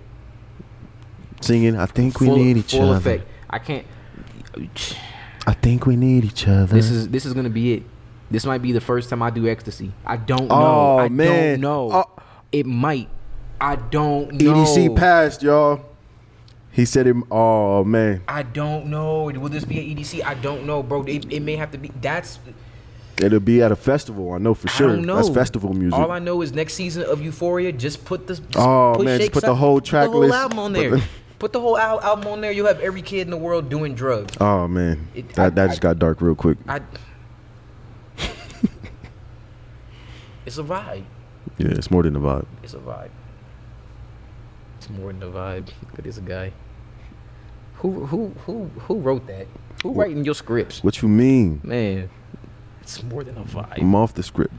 [1.41, 2.97] Singing, I think we Full, need each full other.
[2.99, 3.29] effect.
[3.51, 3.85] I can't.
[5.47, 6.75] I think we need each other.
[6.75, 7.83] This is this is gonna be it.
[8.31, 9.93] This might be the first time I do ecstasy.
[10.07, 10.55] I don't know.
[10.55, 11.61] Oh, I man.
[11.61, 11.91] don't know.
[11.93, 12.23] Oh.
[12.53, 13.09] It might.
[13.61, 14.55] I don't know.
[14.55, 15.85] EDC passed, y'all.
[16.75, 17.15] He said it.
[17.31, 19.25] Oh man, I don't know.
[19.25, 20.25] Will this be an EDC?
[20.25, 21.05] I don't know, bro.
[21.05, 21.91] It, it may have to be.
[22.01, 22.41] That's.
[23.23, 24.33] it'll be at a festival.
[24.33, 24.91] I know for sure.
[24.91, 25.17] I don't know.
[25.17, 25.97] That's festival music.
[25.99, 27.71] All I know is next season of Euphoria.
[27.71, 28.35] Just put the.
[28.35, 30.35] Just Oh, put man, just put the whole put track the whole list.
[30.35, 30.91] album on Put there.
[30.91, 31.03] the-
[31.39, 32.51] put the whole al- album on there.
[32.51, 34.35] You'll have every kid in the world doing drugs.
[34.41, 36.59] oh man, It- that I- that I- just got dark real quick.
[36.67, 36.81] I.
[40.47, 41.05] it's a vibe.
[41.59, 42.47] Yeah, it's more than a vibe.
[42.65, 43.11] It's a vibe.
[44.85, 45.69] It's more than a vibe.
[45.83, 46.53] Look at this guy.
[47.77, 49.47] Who who who who wrote that?
[49.83, 50.85] Who Wh- writing your scripts?
[50.85, 51.63] What you mean?
[51.65, 52.11] Man,
[52.83, 53.81] it's more than a vibe.
[53.81, 54.53] I'm off the script.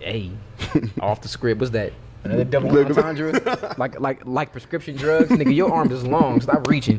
[0.00, 0.32] Hey,
[1.00, 1.60] off the script.
[1.60, 1.92] What's that?
[2.24, 3.30] Another double entendre?
[3.78, 5.54] like like like prescription drugs, nigga.
[5.54, 6.40] Your arm is long.
[6.40, 6.98] Stop reaching.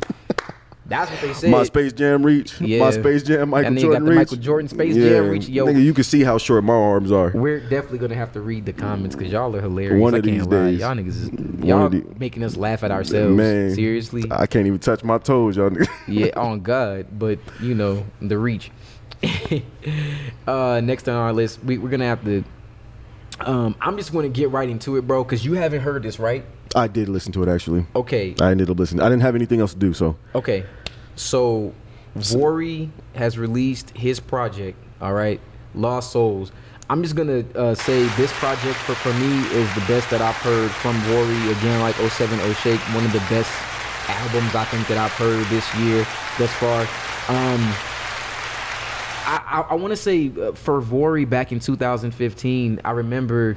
[0.92, 1.50] That's what they said.
[1.52, 2.60] My Space Jam reach.
[2.60, 2.80] Yeah.
[2.80, 4.18] My Space Jam Michael nigga got Jordan the reach.
[4.18, 5.48] Michael Jordan Space Jam reach.
[5.48, 5.66] Yo.
[5.66, 7.32] nigga, you can see how short my arms are.
[7.34, 10.02] We're definitely gonna have to read the comments because y'all are hilarious.
[10.02, 10.66] One I of can't these lie.
[10.66, 10.80] days.
[10.82, 13.34] Y'all niggas is y'all the- making us laugh at ourselves.
[13.34, 14.26] Man, Seriously.
[14.30, 15.70] I can't even touch my toes, y'all.
[15.70, 15.88] nigga.
[16.10, 17.08] yeah, on God.
[17.18, 18.70] But you know, the reach.
[20.48, 22.44] uh, next on our list, we, we're gonna have to.
[23.40, 26.44] Um, I'm just gonna get right into it, bro, because you haven't heard this, right?
[26.76, 27.86] I did listen to it actually.
[27.96, 29.02] Okay, I ended up listening.
[29.02, 30.66] I didn't have anything else to do, so okay.
[31.22, 31.74] So,
[32.18, 34.78] Vory has released his project.
[35.00, 35.40] All right,
[35.76, 36.52] Lost Souls.
[36.90, 40.36] I'm just gonna uh, say this project for, for me is the best that I've
[40.36, 41.58] heard from Vory.
[41.58, 43.52] Again, like 07 Shake, one of the best
[44.10, 46.06] albums I think that I've heard this year
[46.38, 46.82] thus far.
[47.30, 47.62] Um,
[49.24, 53.56] I, I, I want to say uh, for Vory back in 2015, I remember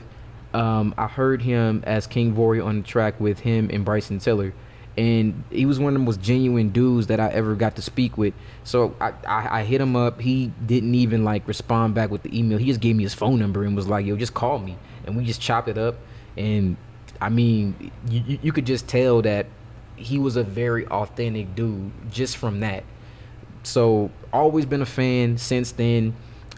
[0.53, 4.55] um, I heard him as King Vori on the track with him and Bryson Tiller.
[4.97, 8.17] And he was one of the most genuine dudes that I ever got to speak
[8.17, 8.33] with.
[8.63, 10.21] So I, I, I hit him up.
[10.21, 12.59] He didn't even like respond back with the email.
[12.59, 14.77] He just gave me his phone number and was like, yo, just call me.
[15.05, 15.97] And we just chopped it up.
[16.37, 16.77] And
[17.21, 19.47] I mean, you, you- you could just tell that
[19.97, 22.83] he was a very authentic dude just from that
[23.63, 26.15] so always been a fan since then.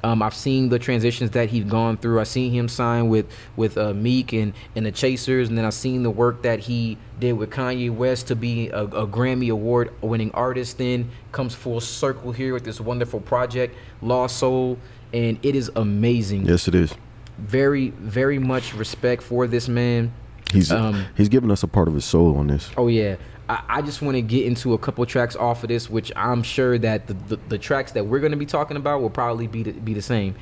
[0.06, 2.20] Um, I've seen the transitions that he's gone through.
[2.20, 3.26] I've seen him sign with
[3.56, 6.96] with uh, Meek and and the Chasers, and then I've seen the work that he
[7.18, 10.78] did with Kanye West to be a, a Grammy Award winning artist.
[10.78, 14.78] Then comes full circle here with this wonderful project, Lost Soul,
[15.12, 16.46] and it is amazing.
[16.46, 16.94] yes, it is.
[17.38, 20.12] Very very much respect for this man.
[20.52, 22.70] He's Um, he's giving us a part of his soul on this.
[22.76, 23.16] Oh yeah,
[23.48, 26.42] I, I just want to get into a couple tracks off of this, which I'm
[26.42, 29.46] sure that the, the, the tracks that we're going to be talking about will probably
[29.46, 30.34] be the, be the same.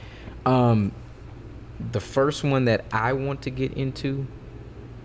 [0.46, 0.92] Um,
[1.92, 4.26] the first one that I want to get into,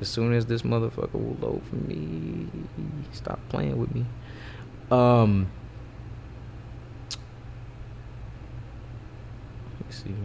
[0.01, 2.47] as soon as this motherfucker will load for me,
[3.11, 4.05] stop playing with me.
[4.91, 5.49] Um,
[9.79, 10.13] let me see.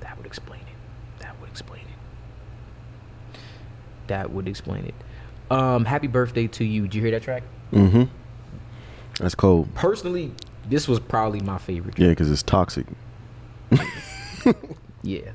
[0.00, 1.20] That would explain it.
[1.20, 3.38] That would explain it.
[4.06, 4.94] That would explain it.
[5.50, 6.82] Um, happy birthday to you.
[6.82, 7.42] Did you hear that track?
[7.72, 8.04] Mm-hmm.
[9.18, 9.74] That's cold.
[9.74, 10.32] Personally,
[10.68, 11.98] this was probably my favorite.
[11.98, 12.86] Yeah, because it's toxic.
[15.02, 15.32] Yeah.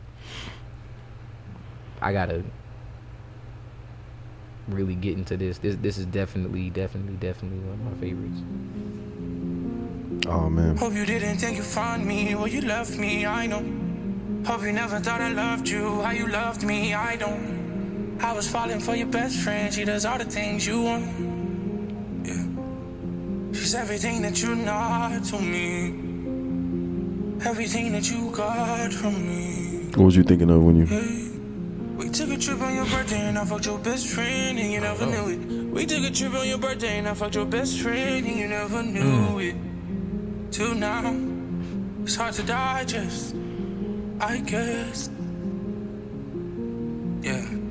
[2.01, 2.43] I gotta
[4.67, 5.57] really get into this.
[5.57, 8.41] This this is definitely, definitely, definitely one of my favorites.
[10.27, 10.77] Oh man.
[10.77, 13.63] Hope you didn't think you found me, well you left me, I know.
[14.45, 17.64] Hope you never thought I loved you, how you loved me, I don't.
[18.19, 21.05] I was falling for your best friend, she does all the things you want.
[22.25, 23.53] Yeah.
[23.53, 25.89] She's everything that you're not to me.
[27.45, 29.91] Everything that you got from me.
[29.95, 30.85] What was you thinking of when you?
[31.97, 34.79] We took a trip on your birthday and I fucked your best friend and you
[34.79, 35.71] oh, never knew it.
[35.71, 38.47] We took a trip on your birthday and I fucked your best friend and you
[38.47, 38.93] never hmm.
[38.93, 39.55] knew it.
[40.51, 41.15] Till now,
[42.03, 43.35] it's hard to digest.
[44.19, 45.09] I guess.
[47.21, 47.64] Yeah.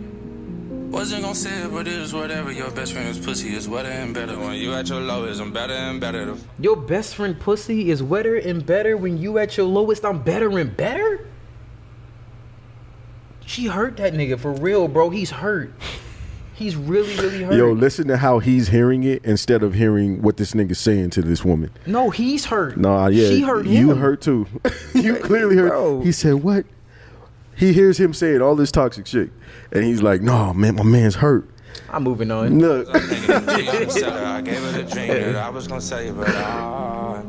[0.94, 2.52] Wasn't gonna say it, but it is whatever.
[2.52, 4.38] Your best friend's pussy is wetter and better.
[4.38, 6.26] When you at your lowest, I'm better and better.
[6.26, 10.04] The Your best friend pussy is wetter and better when you at your lowest.
[10.04, 11.26] I'm better and better.
[13.44, 15.10] She hurt that nigga for real, bro.
[15.10, 15.72] He's hurt.
[16.54, 17.56] He's really, really hurt.
[17.56, 21.22] Yo, listen to how he's hearing it instead of hearing what this nigga's saying to
[21.22, 21.70] this woman.
[21.86, 22.76] no, he's hurt.
[22.76, 23.88] Nah, yeah, she hurt him.
[23.88, 24.46] you hurt too.
[24.94, 25.70] you clearly hurt.
[25.70, 26.02] Bro.
[26.02, 26.64] He said what?
[27.56, 29.30] He hears him saying all this toxic shit,
[29.72, 31.48] and he's like, "No, man, my man's hurt."
[31.88, 32.58] I'm moving on.
[32.58, 32.98] Look, I
[34.42, 37.22] gave her the drink that I was gonna say, but uh, I.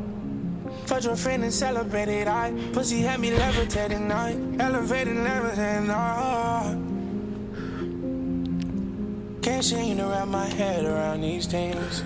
[0.86, 2.28] Fucked your friend and celebrated.
[2.28, 4.10] I pussy had me levitating.
[4.12, 5.90] I elevating, levitating.
[5.90, 5.94] I
[6.60, 6.74] uh,
[9.42, 12.04] can't seem to wrap my head around these things.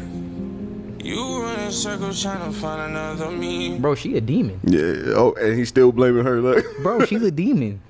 [1.03, 3.79] You run in circles trying to find another me.
[3.79, 4.61] Bro, she a demon.
[4.65, 5.15] yeah.
[5.15, 6.41] Oh, and he's still blaming her.
[6.41, 7.81] Look, Bro, she's a demon.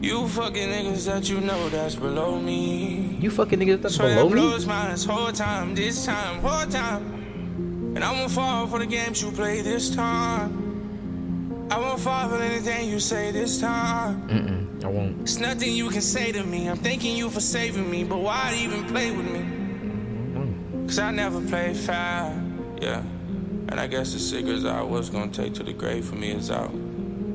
[0.00, 3.16] You fucking niggas that you know that's below me.
[3.20, 4.40] You fucking niggas that's So below that me.
[4.40, 7.92] blows mine this whole time, this time, whole time.
[7.96, 11.68] And I won't fall for the games you play this time.
[11.70, 14.28] I won't fall for anything you say this time.
[14.28, 15.20] Mm-mm, I won't.
[15.22, 16.68] It's nothing you can say to me.
[16.68, 19.44] I'm thanking you for saving me, but why even play with me?
[20.86, 22.34] Cause I never played fair,
[22.80, 23.02] yeah.
[23.68, 26.50] And I guess the cigarettes I was gonna take to the grave for me is
[26.50, 26.72] out.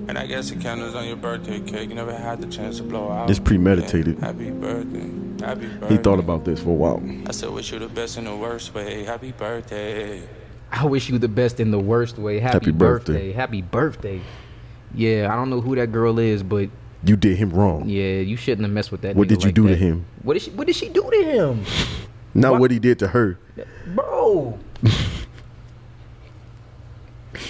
[0.07, 2.83] And I guess the candles on your birthday cake you never had the chance to
[2.83, 3.29] blow out.
[3.29, 4.17] It's premeditated.
[4.19, 4.25] Yeah.
[4.27, 5.09] Happy birthday.
[5.45, 5.87] Happy birthday.
[5.89, 7.03] he thought about this for a while.
[7.27, 9.03] I still wish you the best in the worst way.
[9.03, 10.21] Happy birthday.
[10.71, 12.39] I wish you the best in the worst way.
[12.39, 13.13] Happy, Happy birthday.
[13.13, 13.31] birthday.
[13.31, 14.21] Happy birthday.
[14.93, 16.69] Yeah, I don't know who that girl is, but
[17.03, 17.87] You did him wrong.
[17.87, 19.15] yeah, you shouldn't have messed with that.
[19.15, 20.05] What nigga did you like do to him?
[20.23, 20.51] What did she?
[20.51, 21.63] What did she do to him,
[22.33, 22.61] Not What?
[22.61, 23.37] what he did to her.
[23.93, 24.57] bro?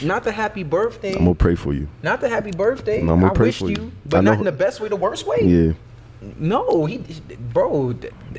[0.04, 1.14] not the happy birthday.
[1.14, 1.88] I'm gonna pray for you.
[2.04, 3.00] not the happy birthday.
[3.02, 3.92] I'm gonna I pray wished for you, you.
[4.06, 5.42] but not in the best way, the worst way.
[5.42, 5.74] Yeah.
[6.38, 6.98] No, he,
[7.54, 7.96] bro.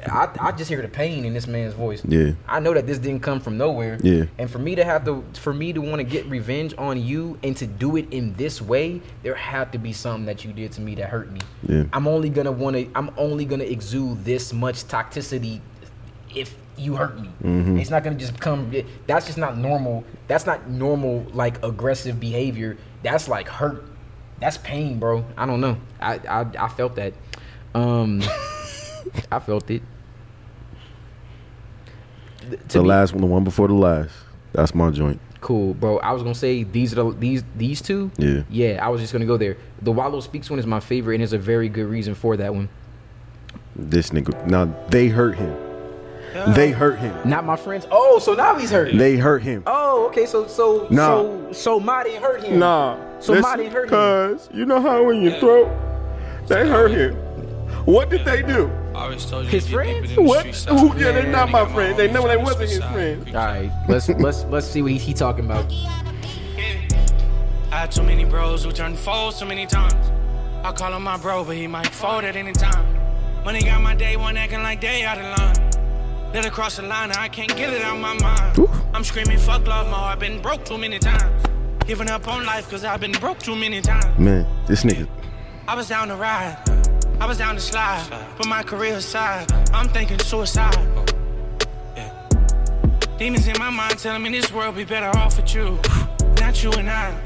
[0.07, 2.03] I, I just hear the pain in this man's voice.
[2.05, 2.33] Yeah.
[2.49, 3.99] I know that this didn't come from nowhere.
[4.03, 4.25] Yeah.
[4.39, 7.39] And for me to have to, for me to want to get revenge on you
[7.45, 10.73] and to do it in this way, there had to be something that you did
[10.73, 11.41] to me that hurt me.
[11.69, 11.85] Yeah.
[11.93, 12.89] I'm only gonna want to.
[12.95, 15.61] I'm only gonna exude this much toxicity
[16.35, 17.29] if you hurt me.
[17.43, 17.79] Mm-hmm.
[17.79, 18.73] It's not gonna just come.
[19.07, 20.05] That's just not normal.
[20.29, 22.77] That's not normal like aggressive behavior.
[23.03, 23.85] That's like hurt.
[24.41, 25.25] That's pain, bro.
[25.37, 25.79] I don't know.
[26.01, 27.15] I I, I felt that.
[27.75, 28.23] Um,
[29.33, 29.83] I felt it.
[32.49, 34.13] Th- The last one, the one before the last.
[34.53, 35.21] That's my joint.
[35.41, 35.99] Cool, bro.
[35.99, 38.11] I was gonna say these are the, these these two.
[38.19, 38.43] Yeah.
[38.49, 39.57] Yeah, I was just gonna go there.
[39.83, 42.55] The Wallo Speaks one is my favorite, and there's a very good reason for that
[42.55, 42.69] one.
[43.75, 44.47] This nigga.
[44.47, 45.55] Now they hurt him.
[46.55, 47.17] They hurt him.
[47.29, 47.87] Not my friends.
[47.91, 48.97] Oh, so now he's hurt.
[48.97, 49.63] They hurt him.
[49.67, 50.27] Oh, okay.
[50.27, 51.07] So so Nah.
[51.07, 52.59] so so Ma didn't hurt him.
[52.59, 52.97] Nah.
[53.21, 53.91] So listen, Marty hurt him.
[53.91, 55.69] Cause you know how in your throat
[56.49, 57.15] they hurt him.
[57.87, 58.71] What did they do?
[58.95, 60.09] I always told you His to friends?
[60.09, 60.41] than the What?
[60.41, 60.89] streets, Who?
[60.89, 61.99] that's Yeah, they're not my got friend.
[61.99, 62.93] They know they on the wasn't his side.
[62.93, 63.37] friend.
[63.37, 63.71] All right.
[63.89, 65.71] Let's let's let's see what he, he talking about.
[67.71, 69.95] I had too many bros who turned foes too many times.
[70.65, 72.87] I call him my bro, but he might fold at any time.
[73.45, 75.66] Money got my day one acting like they out of line.
[76.37, 78.69] Let it cross the line, I can't get it out my mind.
[78.93, 81.43] I'm screaming, fuck love, my heart been broke too many times.
[81.87, 84.19] Giving up on life, cause I've been broke too many times.
[84.19, 85.09] Man, this nigga.
[85.67, 86.59] I was down to ride,
[87.21, 88.07] I was down to slide.
[88.37, 90.77] Put my career aside, I'm thinking suicide.
[93.17, 95.81] Demons in my mind telling me this world be better off with you,
[96.39, 97.19] not you and I.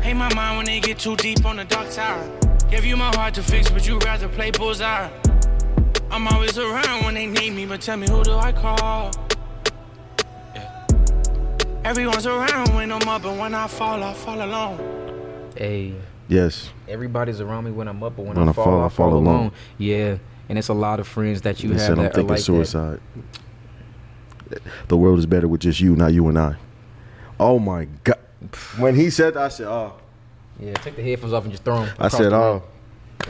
[0.00, 2.30] Hate my mind when they get too deep on the dark side.
[2.70, 5.10] Give you my heart to fix, but you rather play bullseye.
[6.10, 9.12] I'm always around when they need me, but tell me who do I call?
[10.54, 10.86] Yeah.
[11.84, 15.50] Everyone's around when I'm up, and when I fall, I fall alone.
[15.56, 15.94] Hey,
[16.28, 16.70] Yes.
[16.88, 19.26] everybody's around me when I'm up, but when, When I, fall, I fall, alone.
[19.26, 19.52] alone.
[19.78, 22.14] Yeah, and it's a lot of friends that you He have said I'm that are
[22.14, 22.44] thinking like that.
[22.44, 23.00] suicide.
[24.88, 26.56] The world is better with just you, not you and I.
[27.38, 28.18] Oh my god.
[28.78, 29.94] When he said that, I said, oh.
[30.58, 31.94] Yeah, take the headphones off and just throw them.
[31.98, 32.62] I said, oh,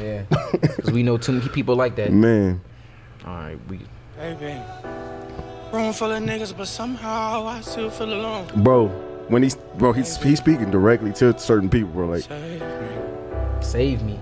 [0.01, 0.23] Yeah,
[0.53, 2.13] because we know too many people like that.
[2.13, 2.61] man.
[3.31, 3.79] All right, we.
[4.19, 4.61] Baby.
[5.73, 8.49] Room full of niggas, but somehow I still feel alone.
[8.57, 8.89] Bro,
[9.29, 12.09] when he's bro, he's he's speaking directly to certain people, bro.
[12.09, 13.63] Like Save me.
[13.63, 14.19] Save me.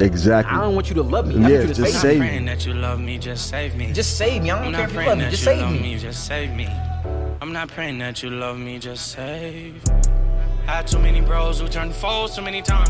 [0.00, 0.56] exactly.
[0.56, 1.34] I don't want you to love me.
[1.44, 2.00] I Yeah, want you to just save me.
[2.00, 2.00] I'm me.
[2.00, 3.92] save praying that you love me, just save me.
[3.92, 4.50] Just save me.
[4.50, 5.24] I I'm don't care if you praying love me.
[5.24, 5.80] that Just you save love me.
[5.82, 6.68] me, just save me.
[7.42, 9.82] I'm not praying that you love me, just save.
[10.66, 12.88] I Had too many bros who turned foes too many times.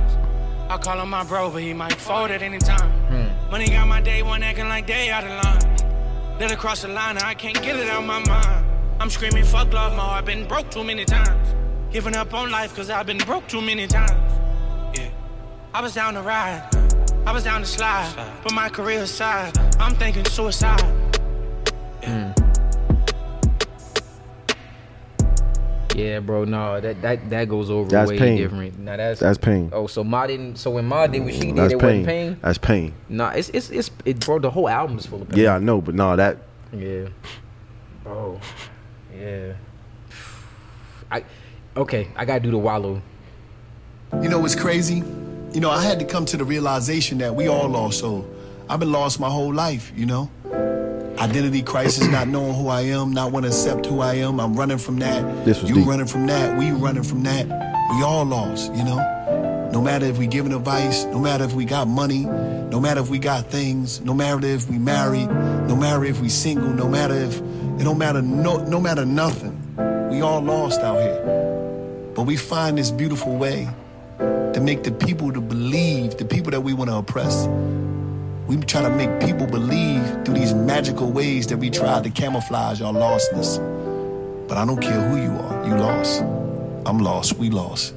[0.70, 2.90] I call him my bro, but he might fold at any time.
[3.10, 3.25] Hmm.
[3.51, 6.38] Money got my day one acting like they out of line.
[6.40, 8.66] Let it cross the line, I can't get it out my mind.
[9.01, 11.55] I'm screaming, fuck love, my heart been broke too many times.
[11.92, 14.32] Giving up on life, cause I've been broke too many times.
[14.99, 15.09] Yeah.
[15.72, 16.68] I was down to ride,
[17.24, 18.12] I was down to slide.
[18.42, 20.82] Put my career aside, I'm thinking suicide.
[22.03, 22.34] Yeah,
[26.20, 26.44] bro.
[26.44, 28.36] No, that that that goes over That's way pain.
[28.38, 28.78] different.
[28.78, 29.70] Now that's That's pain.
[29.72, 30.57] Oh, so Ma didn't.
[30.57, 31.88] So when Ma did what she did, That's it pain.
[31.88, 32.38] wasn't pain.
[32.42, 32.94] That's pain.
[33.09, 34.38] Nah, it's it's it's it, bro.
[34.38, 35.38] The whole album is full of pain.
[35.38, 36.38] Yeah, I know, but no, that
[36.72, 37.09] Yeah.
[38.03, 38.40] Bro.
[39.18, 39.53] Yeah.
[41.11, 41.24] I.
[41.76, 43.03] Okay, I gotta do the Wallo.
[44.22, 45.03] You know what's crazy?
[45.53, 47.99] You know, I had to come to the realization that we all lost.
[48.01, 48.26] So
[48.68, 50.30] I've been lost my whole life, you know?
[51.18, 54.38] Identity crisis, not knowing who I am, not want to accept who I am.
[54.38, 55.44] I'm running from that.
[55.44, 55.86] This was you deep.
[55.86, 56.58] running from that.
[56.58, 57.46] We running from that.
[57.46, 59.70] We all lost, you know?
[59.72, 63.08] No matter if we giving advice, no matter if we got money, no matter if
[63.08, 67.14] we got things, no matter if we married, no matter if we single, no matter
[67.14, 69.54] if it don't matter no no matter nothing.
[70.11, 72.12] We all lost out here.
[72.14, 73.68] But we find this beautiful way
[74.18, 77.46] to make the people to believe, the people that we want to oppress.
[78.46, 82.80] We try to make people believe through these magical ways that we try to camouflage
[82.80, 83.58] our lostness.
[84.46, 86.20] But I don't care who you are, you lost.
[86.86, 87.92] I'm lost, we lost.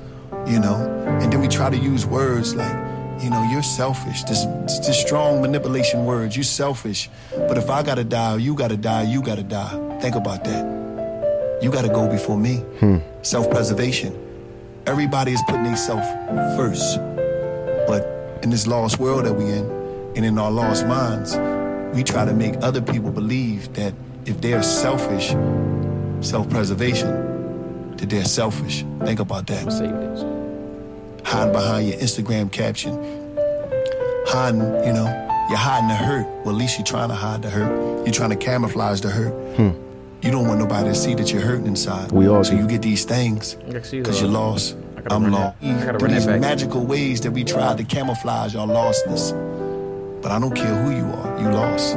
[0.47, 0.75] You know?
[1.21, 2.73] And then we try to use words like,
[3.21, 4.23] you know, you're selfish.
[4.23, 4.43] This,
[4.79, 7.11] this strong manipulation words, you're selfish.
[7.29, 9.99] But if I gotta die, or you gotta die, you gotta die.
[9.99, 11.59] Think about that.
[11.61, 12.57] You gotta go before me.
[12.79, 12.97] Hmm.
[13.21, 14.17] Self preservation.
[14.87, 16.07] Everybody is putting themselves
[16.57, 16.97] first.
[17.85, 19.78] But in this lost world that we in,
[20.19, 21.37] and in our lost minds,
[21.95, 23.93] we try to make other people believe that
[24.25, 25.29] if they're selfish,
[26.19, 28.83] self preservation, that they're selfish.
[29.05, 29.71] Think about that.
[29.71, 31.25] Save this.
[31.25, 32.95] Hide behind your Instagram caption.
[34.27, 35.07] Hiding, you know,
[35.47, 36.25] you're hiding the hurt.
[36.43, 38.05] Well, at least you're trying to hide the hurt.
[38.05, 39.31] You're trying to camouflage the hurt.
[39.55, 39.69] Hmm.
[40.21, 42.11] You don't want nobody to see that you're hurting inside.
[42.11, 42.57] We all so do.
[42.57, 44.75] you get these things I can see because you're lost.
[45.09, 45.61] I'm lost.
[45.61, 48.67] that- I gotta Through run that these magical ways that we try to camouflage our
[48.67, 49.31] lostness.
[50.21, 51.39] But I don't care who you are.
[51.39, 51.95] You lost.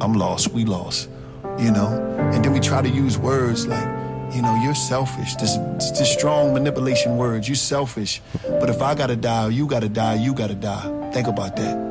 [0.00, 0.48] I'm lost.
[0.52, 1.10] We lost.
[1.58, 1.88] You know?
[2.32, 3.86] And then we try to use words like,
[4.34, 5.34] you know, you're selfish.
[5.36, 5.56] This,
[5.98, 7.48] this strong manipulation words.
[7.48, 8.22] You're selfish.
[8.42, 11.10] But if I gotta die, or you gotta die, you gotta die.
[11.12, 11.90] Think about that.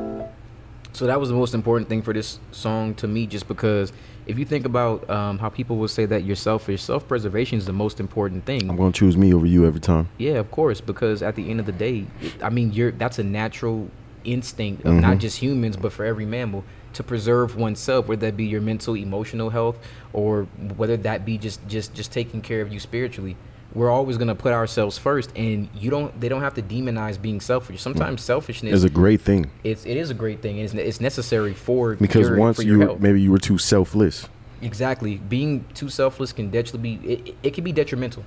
[0.92, 3.92] So that was the most important thing for this song to me, just because
[4.26, 7.66] if you think about um, how people will say that you're selfish, self preservation is
[7.66, 8.68] the most important thing.
[8.68, 10.08] I'm gonna choose me over you every time.
[10.18, 12.06] Yeah, of course, because at the end of the day,
[12.42, 13.88] I mean, you're that's a natural
[14.24, 15.18] instinct of not mm-hmm.
[15.18, 16.64] just humans, but for every mammal
[16.94, 19.78] to preserve oneself, whether that be your mental, emotional health,
[20.12, 20.44] or
[20.76, 23.36] whether that be just just just taking care of you spiritually.
[23.72, 26.18] We're always gonna put ourselves first, and you don't.
[26.20, 27.80] They don't have to demonize being selfish.
[27.80, 28.24] Sometimes mm.
[28.24, 30.58] selfishness is a great thing it's it is a great thing.
[30.58, 33.00] It's, it's necessary for because your, once for you health.
[33.00, 34.28] maybe you were too selfless.
[34.62, 35.16] Exactly.
[35.16, 38.24] Being too selfless can definitely be it, it can be detrimental.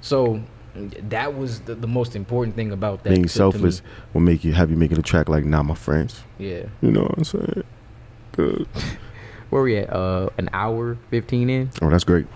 [0.00, 0.42] So
[0.74, 3.10] that was the, the most important thing about that.
[3.10, 3.82] Being to- selfless
[4.14, 6.64] will make you have you making a track like "Not My Friends." Yeah.
[6.80, 7.62] You know what I'm saying?
[8.32, 8.66] Good.
[9.50, 9.92] Where we at?
[9.92, 11.70] Uh, an hour fifteen in.
[11.82, 12.26] Oh, that's great.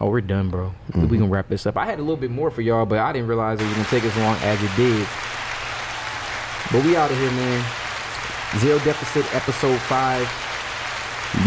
[0.00, 0.74] Oh, we're done, bro.
[0.94, 1.18] We Mm-hmm.
[1.20, 1.76] gonna wrap this up.
[1.76, 3.88] I had a little bit more for y'all, but I didn't realize it was gonna
[3.88, 5.06] take as long as it did.
[6.72, 7.64] But we out of here, man.
[8.58, 10.28] Zero deficit episode five.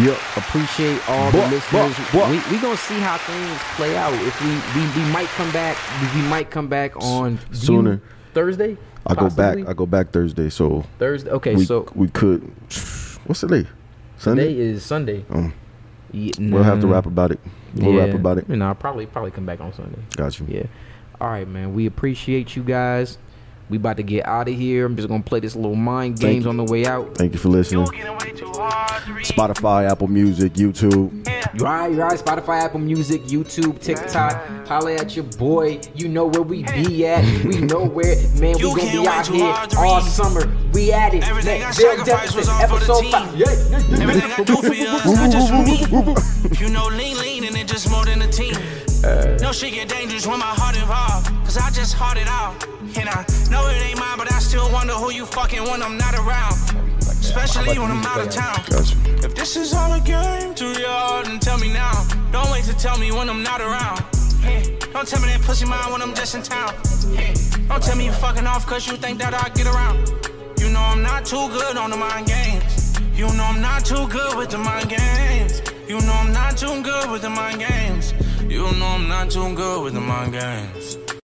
[0.01, 0.17] Yep.
[0.37, 1.97] appreciate all Buh, the listeners.
[2.11, 2.29] buh, buh.
[2.29, 4.13] We we gonna see how things play out.
[4.13, 4.49] If we
[4.79, 5.77] we, we might come back,
[6.15, 8.01] we, might come back on you- Sooner.
[8.33, 8.77] Thursday.
[9.07, 9.57] I go back.
[9.67, 10.49] I go back Thursday.
[10.49, 11.31] So Thursday.
[11.31, 12.43] Okay, we so we could.
[13.25, 13.67] What's the day?
[14.17, 14.47] Sunday.
[14.49, 15.25] today is Sunday.
[15.29, 15.53] Um,
[16.11, 17.39] Yeah, We'll have to rap about it.
[17.75, 18.05] We'll yeah.
[18.05, 18.45] rap about it.
[18.49, 19.99] You know, I'll probably probably come back on Sunday.
[20.15, 20.45] Got you.
[20.49, 20.63] Yeah.
[21.21, 21.73] All right, man.
[21.73, 23.17] We appreciate you guys.
[23.69, 24.85] We about to get out of here.
[24.85, 27.15] I'm just gonna play this little mind games on the way out.
[27.15, 27.85] Thank you for listening.
[27.85, 31.11] Spotify, Apple Music, YouTube.
[31.57, 32.19] You right, you right.
[32.19, 34.67] Spotify, Apple Music, YouTube, TikTok.
[34.67, 35.79] Holla at your boy.
[35.95, 37.23] You know where we be at.
[37.45, 38.55] We know where, man.
[38.55, 40.51] We gonna be out here all summer.
[40.73, 41.27] We at it.
[41.27, 43.11] Everything Man, I Zero sacrificed was all for the episode team.
[43.11, 43.35] five.
[43.35, 44.03] Yeah, yeah, yeah.
[44.03, 45.85] Everything I do for you is not just for me.
[46.59, 48.53] You know, lean, lean, and it just more than a team.
[49.03, 51.27] Uh, no shit get dangerous when my heart involved.
[51.45, 52.61] Cause I just heart it out.
[52.97, 55.97] And I know it ain't mine, but I still wonder who you fucking when I'm
[55.97, 56.53] not around.
[57.07, 58.59] Especially when I'm out of town.
[58.69, 58.97] Got you.
[59.23, 62.07] If this is all a game to y'all, then tell me now.
[62.31, 63.99] Don't wait to tell me when I'm not around.
[64.41, 66.73] Hey, don't tell me that pussy mine when I'm just in town.
[67.15, 67.33] Hey,
[67.67, 70.09] don't tell me you fucking off cause you think that I get around.
[70.59, 72.99] You know I'm not too good on the mind games.
[73.15, 75.61] You know I'm not too good with the mind games.
[75.87, 78.13] You know I'm not too good with the mind games.
[78.49, 81.18] You know I'm not too good with the mind games.